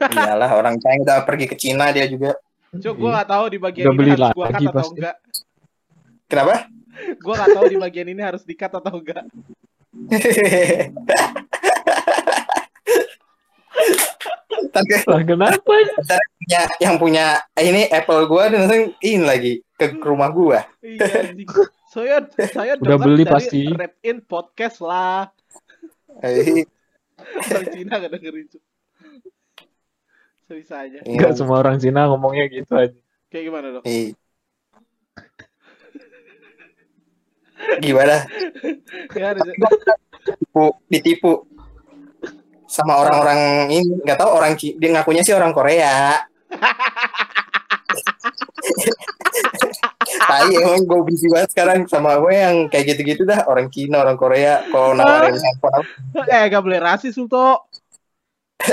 [0.00, 2.38] iyalah orang China udah pergi ke Cina dia juga
[2.70, 4.94] Cok, gue gak tahu di bagian Udah ini beli harus gua cut lagi atau pasti.
[4.94, 5.16] enggak.
[6.24, 6.54] kenapa
[7.18, 9.24] Gue gak tahu di bagian ini harus di-cut atau enggak.
[14.70, 15.74] tapi Lah kenapa?
[16.38, 21.34] punya yang punya eh, ini Apple gua dan langsung in lagi ke rumah gua Iya.
[21.90, 23.60] Saya, saya Udah beli dari pasti.
[23.66, 25.26] Rap In podcast lah.
[27.50, 28.62] Orang Cina gak dengerin, Cok.
[30.50, 30.98] Bisa aja.
[31.06, 32.98] Enggak semua orang Cina ngomongnya gitu aja.
[33.30, 33.84] Kayak gimana dong?
[33.86, 34.18] Ih.
[37.78, 38.26] Gimana?
[39.14, 39.30] Ya,
[40.20, 41.32] Ditipu, ditipu
[42.70, 46.22] sama orang-orang ini nggak tahu orang dia ngakunya sih orang Korea.
[50.30, 53.50] Tai emang gue benci banget sekarang sama gue yang kayak gitu-gitu dah.
[53.50, 54.62] Orang Cina orang Korea.
[54.70, 55.82] Kalau nawarin handphone
[56.30, 57.66] eh gak boleh rasis lu toh.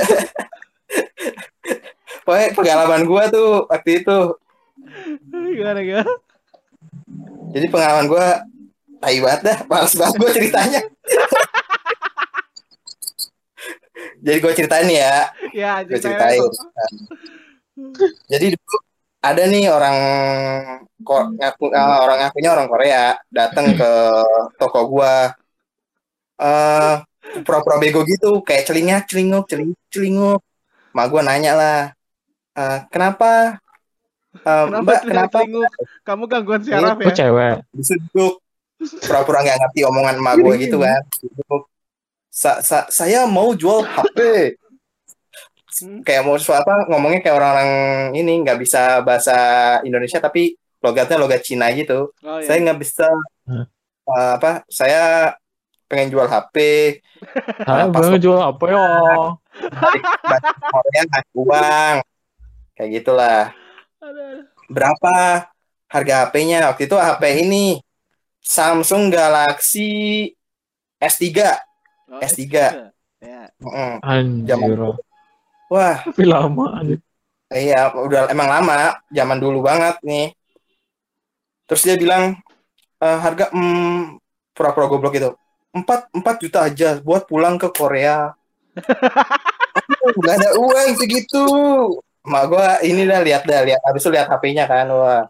[2.28, 4.20] Pokoknya pengalaman gue tuh waktu itu.
[5.58, 6.14] Gimana gimana?
[7.48, 8.28] jadi pengalaman gue
[9.02, 9.58] tai banget dah.
[9.66, 10.82] Males banget gue ceritanya.
[14.18, 15.30] Jadi gue ceritain ya.
[15.54, 16.42] Ya, gue ceritain.
[16.42, 17.06] ceritain.
[18.26, 18.78] Jadi dulu
[19.20, 19.98] ada nih orang
[21.00, 23.92] kok ngaku eh, orang ngakunya orang Korea datang ke
[24.56, 25.34] toko gua
[26.38, 26.96] eh
[27.42, 30.40] pura-pura bego gitu kayak celingak celinguk celinguk celinguk
[30.92, 31.80] mak gua nanya lah
[32.54, 33.60] "Eh, kenapa
[34.38, 35.72] Eh, Kenapa mbak kenapa celinguk?
[36.06, 37.16] Kamu gangguan siaraf Itu ya?
[37.18, 37.56] cewek.
[37.74, 38.34] bisa duduk
[39.02, 41.02] pura-pura nggak ngerti omongan emak gue gitu kan.
[42.30, 44.18] Sa- sa- saya mau jual HP
[45.80, 46.02] Hmm.
[46.02, 47.72] kayak mau suatu apa ngomongnya kayak orang-orang
[48.14, 49.36] ini nggak bisa bahasa
[49.82, 52.64] Indonesia tapi logatnya logat Cina gitu Oh, saya iya.
[52.64, 53.08] nggak bisa
[53.44, 53.64] Hmm.
[54.06, 55.34] uh, apa saya
[55.86, 56.56] pengen jual HP
[57.62, 58.84] Saya pas- belum jual apa ya?
[59.74, 61.96] balik bahasa Korea uang
[62.74, 63.44] kayak gitulah
[64.68, 65.16] berapa
[65.88, 67.66] harga HP-nya waktu itu HP ini
[68.40, 70.32] Samsung Galaxy
[70.98, 71.26] S3
[72.08, 72.44] Oh, S3.
[73.20, 73.52] Ya.
[73.60, 74.00] Mm-mm.
[74.00, 74.80] Anjir.
[75.72, 76.84] Wah Tapi lama.
[77.48, 80.36] Iya, udah emang lama, zaman dulu banget nih.
[81.68, 82.36] Terus dia bilang
[83.04, 84.20] "Eh, harga hmm,
[84.56, 85.30] pura-pura goblok itu
[85.76, 88.34] empat empat juta aja buat pulang ke Korea.
[90.24, 91.44] Gak ada uang segitu.
[92.28, 95.24] Mak gua ini dah lihat dah lihat habis itu lihat HP-nya kan wah.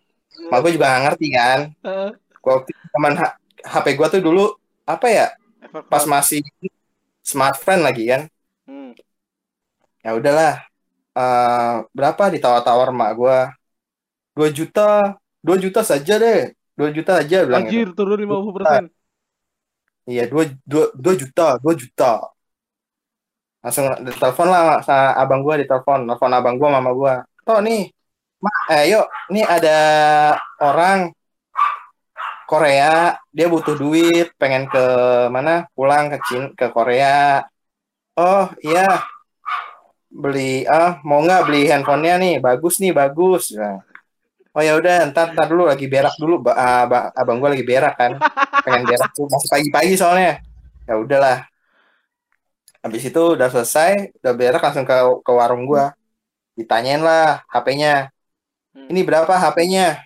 [0.49, 1.59] Mak gua juga gak ngerti kan.
[1.85, 2.09] Heeh.
[2.41, 4.43] Gua waktu teman H- HP gua tuh dulu
[4.87, 5.27] apa ya?
[5.91, 6.41] Pas masih
[7.21, 8.21] smartphone lagi kan.
[10.05, 10.53] Ya udahlah.
[11.17, 13.39] Eh, berapa ditawar-tawar mak gua?
[14.37, 15.17] 2 juta.
[15.41, 16.53] 2 juta saja deh.
[16.77, 17.73] 2 juta aja bilang gitu.
[17.73, 18.93] Anjir, turun 50%.
[20.05, 22.21] iya 2, 2, 2 juta 2 juta.
[23.65, 26.05] Langsung ditelepon lah sama abang gua ditelepon.
[26.05, 27.13] Telepon abang gua mama gua.
[27.41, 27.89] Toh nih.
[28.37, 29.05] Mak eh yuk.
[29.33, 29.77] Nih ada
[30.61, 31.09] orang
[32.45, 33.17] Korea.
[33.33, 34.29] Dia butuh duit.
[34.37, 34.85] Pengen ke
[35.33, 35.65] mana?
[35.73, 37.41] Pulang ke Cina ke Korea.
[38.17, 39.01] Oh iya
[40.23, 42.35] beli ah mau nggak beli handphonenya nih?
[42.41, 43.43] Bagus nih bagus.
[43.53, 43.79] Nah.
[44.57, 46.35] oh ya udah ntar ntar dulu lagi berak dulu.
[46.45, 48.11] Ba- ah, ba- abang gua lagi berak kan.
[48.65, 50.41] Pengen berak tuh masih pagi-pagi soalnya.
[50.89, 51.37] Ya udahlah.
[52.81, 53.91] Habis itu udah selesai
[54.23, 55.93] udah berak langsung ke ke warung gua.
[56.57, 58.09] Ditanyain lah HP-nya
[58.77, 58.93] Hmm.
[58.93, 60.05] ini berapa HP-nya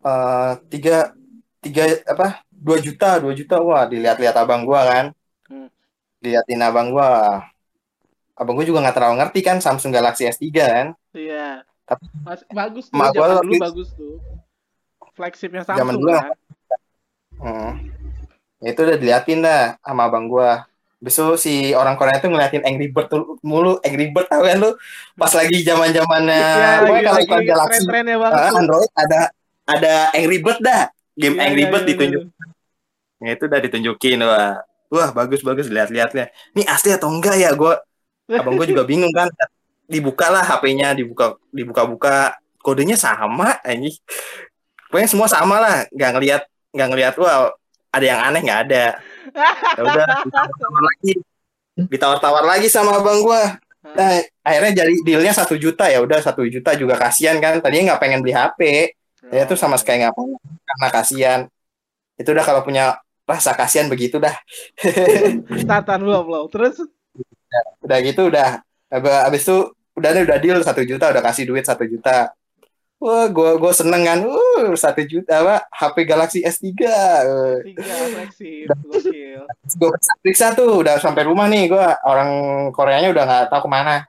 [0.00, 1.12] Eh tiga
[1.60, 2.40] tiga apa?
[2.48, 3.60] Dua juta dua juta.
[3.60, 5.06] Wah dilihat-lihat abang gua kan.
[5.50, 5.68] Hmm.
[6.22, 7.42] diliatin abang gua
[8.40, 11.60] abang gua juga nggak terlalu ngerti kan Samsung Galaxy S3 kan Iya.
[11.84, 14.16] Tapi- Mas, bagus tuh, Mak zaman dulu bagus tuh.
[15.12, 16.24] Flagshipnya Zaman Samsung dulu kan.
[17.36, 17.72] Hmm.
[18.60, 20.64] Ya itu udah diliatin dah sama abang gua.
[21.00, 24.76] Besok si orang Korea tuh ngeliatin Angry Bird tuh mulu, Angry Bird tau kan lu?
[25.16, 28.58] Pas lagi zaman zamannya, pokoknya lagi- kalau iklan Galaxy, banget eh, tuh.
[28.60, 29.20] Android ada
[29.64, 30.82] ada Angry Bird dah,
[31.16, 32.22] game Iya, Angry iya, Bird iya, ditunjuk.
[33.20, 34.60] Ya itu udah ditunjukin wah,
[34.92, 36.28] wah bagus bagus lihat-lihatnya.
[36.52, 37.48] Ini asli atau enggak ya?
[37.56, 37.80] Gua,
[38.30, 39.26] abang gua juga bingung kan.
[39.90, 43.98] Dibuka lah HP-nya, dibuka dibuka-buka, kodenya sama, anjing.
[44.86, 47.50] Pokoknya semua sama lah, nggak ngelihat nggak ngelihat wah
[47.90, 48.84] ada yang aneh nggak ada.
[49.74, 51.12] Ya udah ditawar-tawar lagi,
[51.74, 53.58] ditawar-tawar lagi sama abang gua.
[53.80, 57.58] Nah, akhirnya jadi dealnya satu juta ya udah satu juta juga kasihan kan.
[57.58, 58.94] Tadinya nggak pengen beli HP,
[59.34, 61.40] ya itu sama sekali nggak pengen karena kasihan.
[62.14, 64.36] Itu udah kalau punya rasa kasihan begitu dah.
[65.66, 66.44] Tatan belum belum.
[66.52, 66.78] Terus
[67.80, 68.62] Udah gitu udah.
[68.88, 69.58] Ab- Abis itu
[69.94, 72.30] udah deh, udah deal satu juta udah kasih duit satu juta.
[73.00, 74.18] Wah, gua gua seneng kan.
[74.22, 75.56] Uh, satu juta apa?
[75.72, 76.68] HP Galaxy S3.
[76.68, 77.82] Uh, tiga
[78.12, 79.40] flagship, gokil.
[79.80, 82.30] gue periksa tuh udah sampai rumah nih gue orang
[82.70, 84.04] Koreanya udah nggak tahu ke mana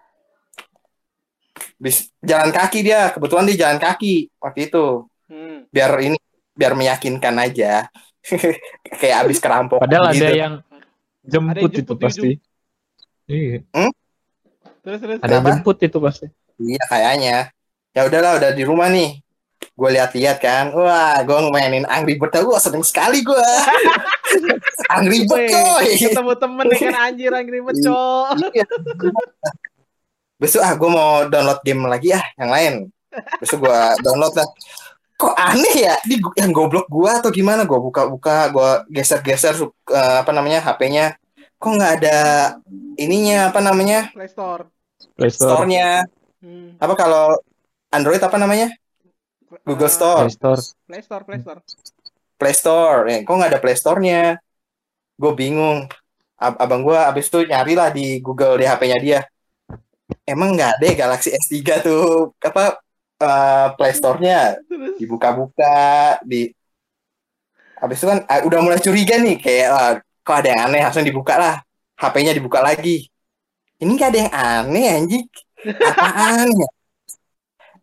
[1.77, 5.63] bis jalan kaki dia kebetulan dia jalan kaki waktu itu Hmm.
[5.71, 6.19] biar ini
[6.51, 7.87] biar meyakinkan aja
[8.99, 10.27] kayak abis kerampok Padahal ada gitu.
[10.35, 10.53] yang
[11.23, 12.29] jemput, Ada yang itu jemput di pasti.
[13.31, 13.63] Iya,
[14.81, 15.17] Terus terus.
[15.23, 16.27] ada jemput itu pasti.
[16.61, 17.49] iya kayaknya
[17.95, 19.17] ya udahlah udah di rumah nih
[19.61, 23.47] gue lihat-lihat kan wah gue mainin Angry Bird gue seneng sekali gue
[24.97, 28.25] Angry Bird coy Ketemu temen nih kan anjir Angry Bird, Cok.
[28.53, 28.65] Iya.
[30.41, 32.73] besok ah gue mau download game lagi ah yang lain
[33.11, 34.47] Terus gue download lah.
[35.19, 35.95] Kok aneh ya?
[36.01, 37.61] Di yang goblok gua atau gimana?
[37.67, 39.69] Gua buka-buka, gua geser-geser uh,
[40.25, 41.13] apa namanya HP-nya.
[41.61, 42.17] Kok nggak ada
[42.97, 44.09] ininya apa namanya?
[44.11, 44.65] Play Store.
[45.13, 45.61] Play Store.
[45.61, 46.09] Store-nya.
[46.41, 46.73] Hmm.
[46.81, 47.37] Apa kalau
[47.93, 48.73] Android apa namanya?
[49.61, 50.25] Google Eh, Store.
[50.25, 50.61] Play Store.
[50.89, 51.59] Play Store, Play Store.
[52.35, 52.99] Play Store.
[53.05, 54.41] Ya, kok nggak ada Play Store-nya?
[55.15, 55.85] Gue bingung.
[56.41, 59.19] Ab- abang gue abis itu nyari lah di Google di HP-nya dia.
[60.25, 62.81] Emang nggak ada ya Galaxy S3 tuh apa
[63.21, 64.57] eh, Play Store-nya
[64.97, 65.77] dibuka-buka
[66.25, 66.49] di
[67.77, 70.81] abis itu kan ah, udah mulai curiga nih kayak ah, kok ada yang aneh?
[70.85, 71.55] Langsung dibuka lah.
[71.97, 73.09] HP-nya dibuka lagi.
[73.81, 75.25] Ini nggak ada yang aneh anjing.
[75.65, 76.69] Apaan ya?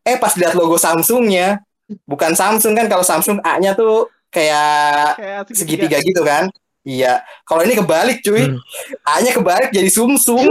[0.08, 1.62] Eh pas lihat logo Samsungnya
[2.04, 6.50] bukan Samsung kan kalau Samsung A-nya tuh kayak kayak segitiga gitu kan?
[6.88, 7.20] Iya.
[7.44, 8.48] Kalau ini kebalik cuy.
[8.48, 8.56] Hmm.
[9.04, 10.46] A-nya kebalik jadi sumsum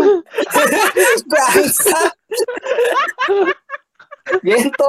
[1.31, 2.13] bangsat.
[4.43, 4.87] Gento,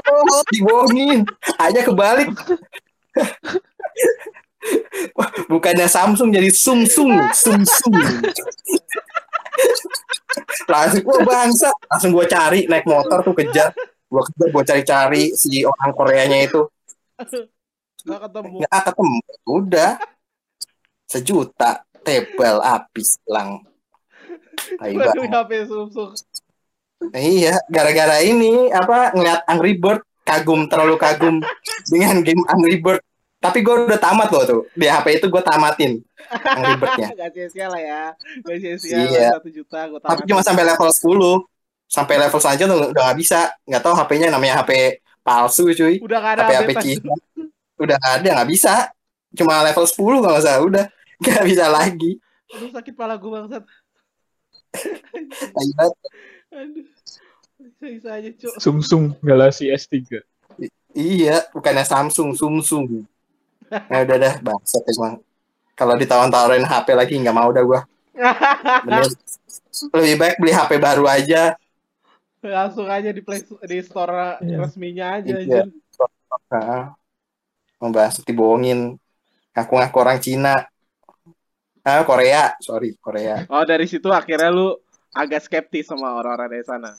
[0.52, 1.24] dibohongin.
[1.56, 2.28] A-nya kebalik.
[5.52, 7.96] Bukannya Samsung jadi Sumsung, Sumsung.
[10.68, 13.72] Langsung gua bangsa, langsung gua cari naik motor tuh kejar.
[14.09, 16.62] Gua kejar, gua cari-cari si orang Koreanya itu.
[18.07, 18.57] Nggak ketemu.
[18.62, 19.18] Nggak ketemu.
[19.48, 19.92] Udah.
[21.09, 21.70] Sejuta
[22.04, 23.64] tebal habis lang.
[24.76, 25.33] Tai Waduh, banget.
[25.33, 26.12] HP Samsung.
[27.14, 31.40] Iya, gara-gara ini apa ngeliat Angry Bird kagum terlalu kagum
[31.88, 33.00] dengan game Angry Bird.
[33.38, 36.03] Tapi gue udah tamat loh tuh di HP itu gue tamatin
[36.59, 37.09] Angry Bird-nya.
[37.22, 38.03] Gak sia-sia lah ya.
[38.42, 39.29] Gak sia-sia Iya.
[39.38, 41.46] satu juta gue Tapi cuma sampai level 10
[41.88, 43.40] Sampai level selanjutnya tuh udah gak bisa.
[43.64, 44.70] Nggak tahu HP-nya namanya HP
[45.22, 45.96] palsu cuy.
[46.03, 46.70] Udah gak ada HP HP.
[46.83, 47.14] Cina.
[47.79, 48.74] Udah nggak ada nggak bisa.
[49.33, 50.85] Cuma level 10 kalau nggak salah udah
[51.22, 52.12] nggak bisa lagi.
[52.59, 53.64] Aduh sakit pala gue bangsat.
[56.53, 56.87] Aduh.
[57.59, 58.55] Bisa-bisa aja cuk.
[58.59, 60.22] Samsung Galaxy S3.
[60.94, 63.07] Iya, bukannya Samsung, Sumsung.
[63.92, 65.20] Ya udah dah, bangsat emang.
[65.78, 67.81] Kalau ditawar-tawarin HP lagi nggak mau dah gua.
[68.83, 69.14] Mending
[69.94, 71.54] lebih baik beli HP baru aja.
[72.42, 74.57] Langsung aja di play di store Iya.
[74.59, 75.35] resminya aja.
[75.38, 75.66] Iya.
[75.66, 75.66] anjir.
[76.50, 76.94] Nah,
[77.78, 78.98] membahas dibohongin.
[79.54, 80.54] Ngaku-ngaku orang Cina.
[81.87, 83.46] Ah, Korea, sorry, Korea.
[83.48, 84.76] Oh dari situ akhirnya lu
[85.14, 86.92] agak skeptis sama orang-orang dari sana.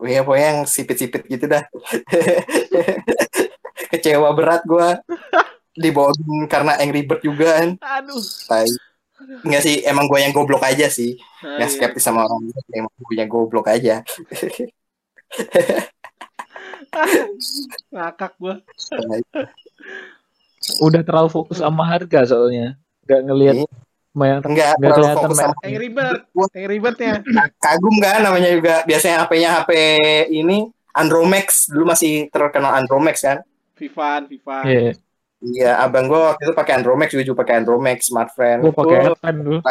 [0.00, 1.60] Iya, pokoknya yang sipit-sipit gitu dah.
[3.90, 5.02] Kecewa berat gua.
[5.74, 7.68] Dibohongin karena Angry Bird juga kan.
[8.00, 8.22] Aduh.
[8.46, 8.66] Tai.
[9.44, 11.20] Enggak sih, emang gue yang goblok aja sih.
[11.44, 11.74] Nggak iya.
[11.76, 12.40] skeptis sama orang
[12.72, 14.00] emang gue yang goblok aja.
[17.92, 18.54] Ngakak gua.
[20.80, 22.76] Udah terlalu fokus sama harga soalnya.
[23.06, 23.66] Gak ngelihat Iya.
[24.10, 26.20] main Enggak, Nggak terlalu kelihatan fokus sama Angry Bird.
[26.56, 27.14] Angry Bird-nya.
[27.62, 28.74] kagum kan namanya juga.
[28.88, 29.70] Biasanya HP-nya HP
[30.34, 31.70] ini Andromax.
[31.70, 33.38] Dulu masih terkenal Andromax kan.
[33.80, 34.64] Vivan, Vivan.
[34.68, 34.92] Iya,
[35.40, 38.60] Iya, abang gue waktu itu pakai Andromax, gue juga pakai Andromax, Smart Friend.
[38.60, 39.64] gue pakai dulu.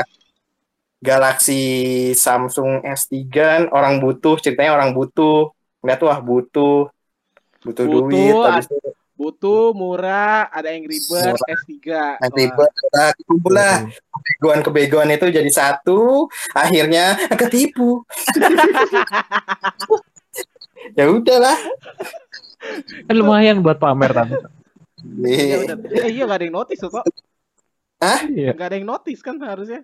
[0.99, 1.63] Galaxy
[2.17, 5.53] Samsung S3 kan orang butuh, ceritanya orang butuh.
[5.85, 6.89] Lihat wah butuh.
[7.61, 11.35] Butuh, Butuh, duit, habis itu Butuh, murah, ada Bird, Murah.
[11.35, 11.75] S3.
[12.23, 13.83] nanti buat nah, kumpul lah
[14.15, 18.07] kebegoan-kebegoan itu jadi satu, akhirnya ketipu.
[20.97, 21.59] ya udahlah.
[23.07, 24.27] Kan lumayan buat pamer kan.
[25.23, 25.75] Ya udah.
[26.03, 27.05] Eh, iya gak ada yang notice kok.
[28.31, 28.51] Iya.
[28.55, 29.83] Gak ada yang notice kan harusnya.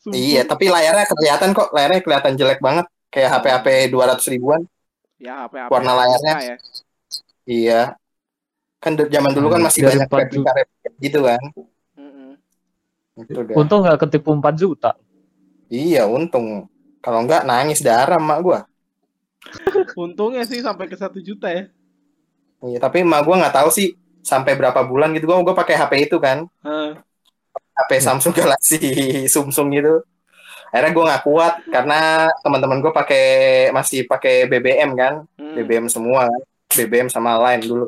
[0.00, 0.16] Sumpah.
[0.16, 2.86] Iya, tapi layarnya kelihatan kok, layarnya kelihatan jelek banget.
[3.08, 4.60] Kayak HP-HP 200 ribuan.
[5.16, 5.70] Ya HP HP.
[5.72, 6.34] Warna layarnya.
[6.36, 6.56] Ya.
[7.48, 7.82] Iya.
[8.76, 11.42] Kan zaman dulu kan Hmm, masih dari banyak 4 replika-replika gitu kan.
[11.96, 12.30] Mm-mm.
[13.24, 13.54] Itu dah.
[13.56, 14.92] Untung nggak ketipu 4 juta.
[15.72, 16.68] Iya, untung.
[17.00, 18.60] Kalau enggak nangis darah emak gua.
[19.96, 21.70] Untungnya sih sampai ke satu juta ya.
[22.64, 23.92] Iya, tapi emak gua nggak tahu sih
[24.24, 26.48] sampai berapa bulan gitu gua gua pakai HP itu kan.
[26.64, 26.96] Hah.
[27.76, 28.78] HP Samsung Galaxy
[29.28, 30.00] Samsung gitu.
[30.72, 33.24] Akhirnya gua nggak kuat karena teman-teman gua pakai
[33.70, 35.54] masih pakai BBM kan, Hmm.
[35.54, 36.42] BBM semua kan.
[36.72, 37.86] BBM sama lain dulu.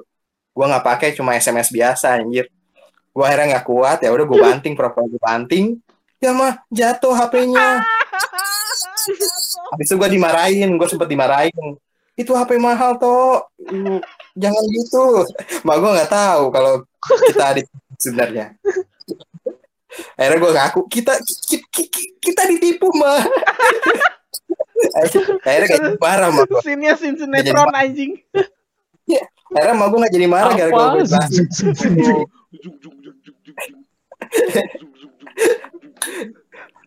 [0.52, 2.48] Gua nggak pakai cuma SMS biasa anjir.
[3.12, 5.80] Gua akhirnya nggak kuat ya udah gua banting pura-pura gua banting.
[6.18, 7.78] Ya mah jatuh HP-nya.
[9.72, 11.76] Habis itu gue dimarahin, gue sempet dimarahin.
[12.18, 14.00] Itu HP mahal toh, Hmm,
[14.38, 15.04] jangan gitu.
[15.66, 16.72] Mak gue nggak tahu kalau
[17.28, 17.66] kita adik
[17.98, 18.54] sebenarnya.
[20.14, 21.12] Akhirnya gue ngaku kita
[21.50, 21.66] kita,
[22.22, 23.22] kita ditipu mah.
[24.94, 26.46] Akhirnya kayak marah mah.
[26.62, 28.22] Sinnya sin sinetron anjing.
[29.50, 31.04] Akhirnya mak gue nggak jadi marah gara-gara gue.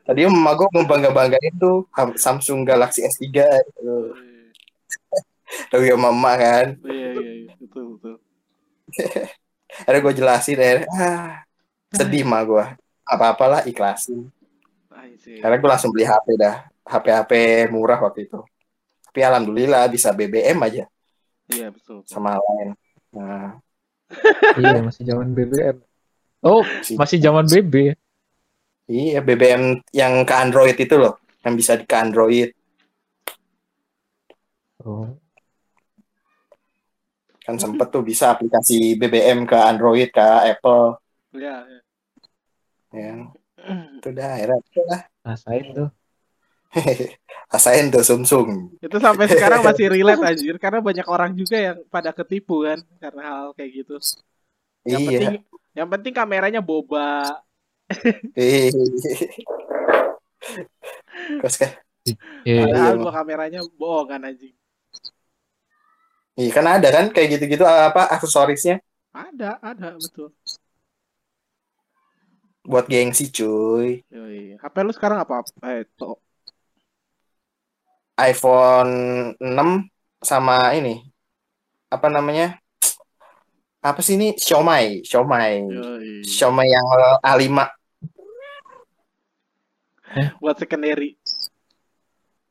[0.01, 1.85] Tadi emak gue membangga banggain tuh
[2.15, 3.27] Samsung Galaxy S3.
[3.27, 4.30] gitu.
[5.67, 6.65] Tapi sama emak kan.
[6.85, 8.15] Iya iya iya betul betul.
[9.87, 11.31] Ada gue jelasin akhirnya, ah,
[11.89, 12.65] sedih mah gue.
[13.07, 14.27] Apa-apalah ikhlasin.
[15.39, 16.67] Karena gue langsung beli HP dah.
[16.83, 17.31] HP-HP
[17.71, 18.39] murah waktu itu.
[19.07, 20.87] Tapi alhamdulillah bisa BBM aja
[21.51, 22.03] Iya betul.
[22.03, 22.11] betul.
[22.11, 22.75] sama lain.
[23.11, 23.59] Nah,
[24.59, 25.77] iya masih zaman BBM.
[26.39, 27.95] Oh, si- masih zaman BB.
[28.87, 32.51] iya BBM yang ke Android itu loh, yang bisa di ke Android.
[34.83, 35.11] Oh.
[37.51, 40.95] Kan sempet tuh bisa aplikasi BBM ke Android, ke Apple.
[41.35, 41.67] Iya.
[41.67, 41.81] iya.
[42.91, 43.27] Ya,
[43.99, 45.01] itu dah akhirnya itu dah.
[45.27, 45.89] Rasain tuh.
[47.51, 48.71] Rasain tuh sumsum.
[48.79, 53.21] Itu sampai sekarang masih relate anjir karena banyak orang juga yang pada ketipu kan karena
[53.27, 53.99] hal kayak gitu.
[54.87, 55.07] Yang Iya.
[55.11, 55.35] penting
[55.75, 57.43] yang penting kameranya boba.
[61.43, 61.71] Terus kan,
[62.47, 62.63] Iya.
[62.71, 64.55] Padahal gua kameranya bohongan anjing.
[66.39, 68.79] Iya kan ada kan kayak gitu-gitu apa aksesorisnya
[69.11, 70.31] Ada, ada betul.
[72.63, 74.05] buat gengsi cuy.
[74.07, 74.55] Yoi.
[74.55, 75.43] HP lu sekarang apa?
[75.65, 76.15] Eh, to.
[78.15, 78.93] iPhone
[79.35, 79.89] 6
[80.21, 81.01] sama ini
[81.91, 82.55] apa namanya?
[83.81, 84.37] Apa sih ini?
[84.37, 85.73] Xiaomi, Xiaomi.
[85.73, 86.21] Yoi.
[86.23, 86.85] Xiaomi yang
[87.25, 87.49] A5
[90.39, 91.17] Buat secondary.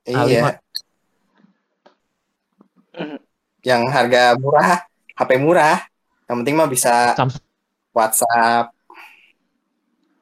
[0.05, 0.59] Iya.
[3.61, 4.85] Yang harga murah,
[5.17, 5.79] HP murah.
[6.31, 7.45] Yang penting mah bisa Samsung.
[7.91, 8.73] WhatsApp.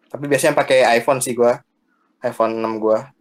[0.08, 1.60] Tapi biasanya pakai iPhone sih gua.
[2.24, 3.12] iPhone 6 gua.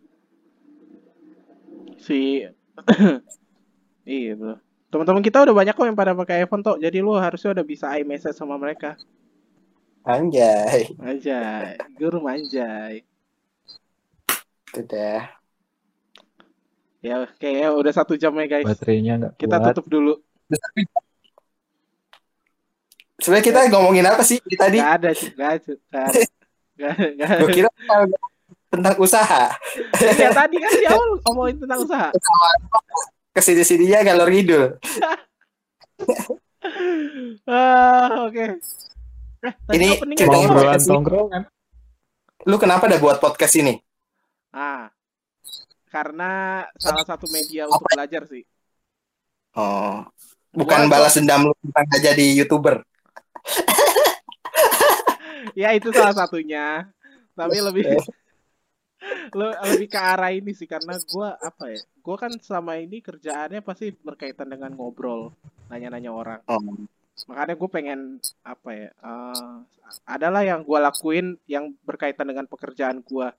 [2.02, 2.42] Si
[4.08, 4.56] Iya, bro.
[4.88, 6.80] Teman-teman kita udah banyak kok yang pada pakai iPhone tuh.
[6.80, 8.96] Jadi lu harusnya udah bisa iMessage sama mereka.
[10.08, 10.96] Anjay.
[11.04, 13.04] Anjay, guru manjay.
[14.72, 15.37] Itu dah.
[17.06, 18.66] Ya, kayaknya udah satu jam ya guys.
[18.66, 19.68] Baterainya nggak Kita kuat.
[19.78, 20.14] tutup dulu.
[23.18, 24.78] Sebenarnya kita ngomongin apa sih tadi?
[24.78, 25.72] Gak ada sih, gak ada.
[25.74, 26.20] Gak ada.
[26.78, 27.08] Gak ada.
[27.18, 27.42] Gak ada.
[27.42, 27.70] Gue kira
[28.68, 29.44] tentang usaha.
[29.98, 32.10] Ya tadi kan di awal ngomongin tentang usaha.
[33.36, 34.66] Ke sini-sininya galor ngidul.
[37.48, 38.60] Ah, oke.
[39.40, 39.88] Eh, tadi Ini
[40.20, 41.42] ceritanya tongkrongan.
[42.44, 43.80] Lu kenapa udah buat podcast ini?
[44.52, 44.92] Ah,
[45.88, 48.44] karena salah satu media untuk belajar sih.
[49.58, 50.06] Oh,
[50.54, 52.76] bukan Gua- balas dendam lu tentang gak jadi YouTuber.
[55.58, 56.86] Ya itu salah satunya.
[57.34, 57.82] Tapi lebih
[59.38, 61.82] le- lebih ke arah ini sih karena gua apa ya?
[62.06, 65.34] Gua kan selama ini kerjaannya pasti berkaitan dengan ngobrol,
[65.74, 66.40] nanya-nanya orang.
[66.46, 66.62] Oh.
[67.26, 68.90] Makanya gue pengen apa ya?
[68.94, 69.56] eh,
[70.06, 73.34] adalah yang gua lakuin yang berkaitan dengan pekerjaan gua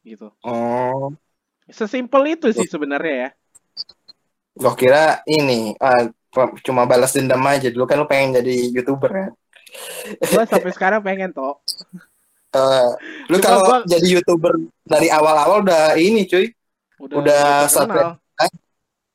[0.00, 0.32] gitu.
[0.40, 1.12] Oh,
[1.72, 3.30] Sesimpel itu sih sebenarnya ya.
[4.52, 6.12] gua kira ini ah,
[6.60, 7.72] cuma balas dendam aja.
[7.72, 9.32] Dulu kan lu pengen jadi YouTuber kan?
[10.28, 11.56] Gua sampai sekarang pengen toh.
[12.52, 12.88] Eh,
[13.32, 14.54] lu Cuma kalau gua- jadi YouTuber
[14.84, 16.52] dari awal-awal udah ini cuy.
[17.00, 18.10] Udah, Udah terkenal.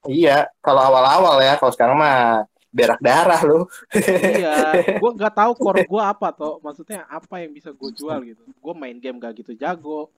[0.07, 1.53] Iya, kalau awal-awal ya.
[1.59, 3.65] Kalau sekarang mah berak darah lu.
[3.95, 6.57] iya, gue nggak tahu core gue apa toh.
[6.63, 8.41] Maksudnya apa yang bisa gue jual gitu.
[8.57, 10.09] Gue main game gak gitu jago.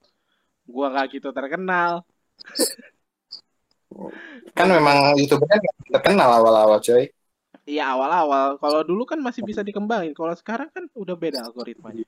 [0.64, 2.06] Gue gak gitu terkenal.
[4.54, 7.10] Kan memang YouTuber kan nggak terkenal awal-awal cuy.
[7.66, 8.58] Iya awal-awal.
[8.58, 10.16] Kalau dulu kan masih bisa dikembangin.
[10.16, 12.06] Kalau sekarang kan udah beda algoritmanya.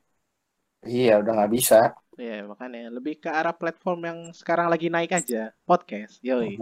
[0.83, 1.95] Iya, udah nggak bisa.
[2.19, 5.55] Iya makanya lebih ke arah platform yang sekarang lagi naik aja.
[5.63, 6.19] Podcast.
[6.21, 6.59] Yoi.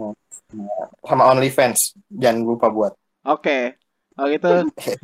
[1.03, 2.93] Sama OnlyFans, jangan lupa buat.
[3.25, 3.75] Oke.
[4.11, 4.51] Kalau gitu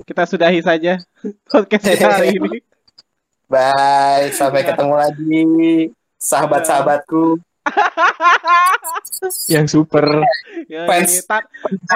[0.04, 1.00] kita sudahi saja
[1.48, 2.60] podcast kita hari ini.
[3.48, 5.44] Bye, sampai ketemu lagi,
[6.20, 7.40] sahabat-sahabatku.
[9.54, 10.06] Yang super.
[10.68, 10.88] Yoi.
[10.88, 11.12] Fans.
[11.26, 11.48] Ta-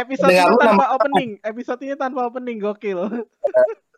[0.01, 1.30] episode Pendengar ini lu tanpa nama- opening.
[1.41, 2.99] Episode ini tanpa opening gokil.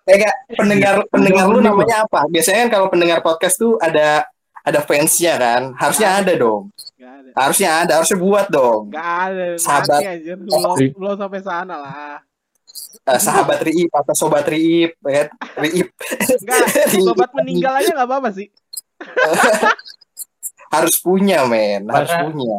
[0.03, 2.27] Eh, nggak, pendengar pendengar lu namanya apa?
[2.27, 4.27] Biasanya kan kalau pendengar podcast tuh ada
[4.63, 6.71] ada fansnya kan, harusnya ada dong.
[6.95, 7.29] Gak ada.
[7.35, 8.81] Harusnya ada, harusnya buat dong.
[8.95, 9.43] Gak ada.
[9.59, 10.01] Sahabat.
[10.23, 12.19] Belum, belum sampai sana lah.
[13.03, 15.27] Eh, sahabat Riip atau sobat Riip, ya kan?
[15.67, 15.91] Riip
[16.39, 16.59] Enggak,
[17.11, 18.47] sobat meninggal aja gak apa-apa sih.
[20.73, 22.57] Harus punya men, harus Para- punya.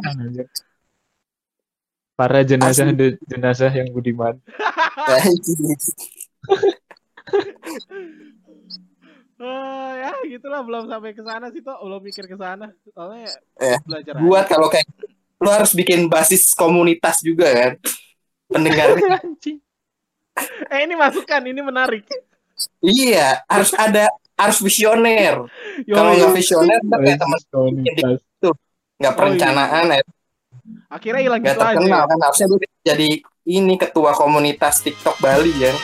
[2.14, 3.18] Para jenazah Asli.
[3.26, 4.38] jenazah yang budiman.
[9.34, 12.70] Oh, ya gitulah belum sampai ke sana sih toh, belum mikir ke sana.
[12.94, 14.50] Soalnya Eh, belajar buat aja.
[14.54, 14.86] kalau kayak
[15.42, 17.72] lu harus bikin basis komunitas juga kan.
[18.46, 18.94] Pendengar
[20.66, 22.06] Eh ini masukan, ini menarik.
[22.80, 25.46] iya, harus ada harus visioner.
[25.96, 28.20] Kalau nggak visioner, kayak teman Komunitas.
[28.94, 30.02] nggak perencanaan ya,
[30.88, 31.74] akhirnya hilang gitu aja.
[31.76, 32.46] terkenal kan harusnya
[32.86, 33.08] jadi
[33.44, 35.74] ini ketua komunitas TikTok Bali ya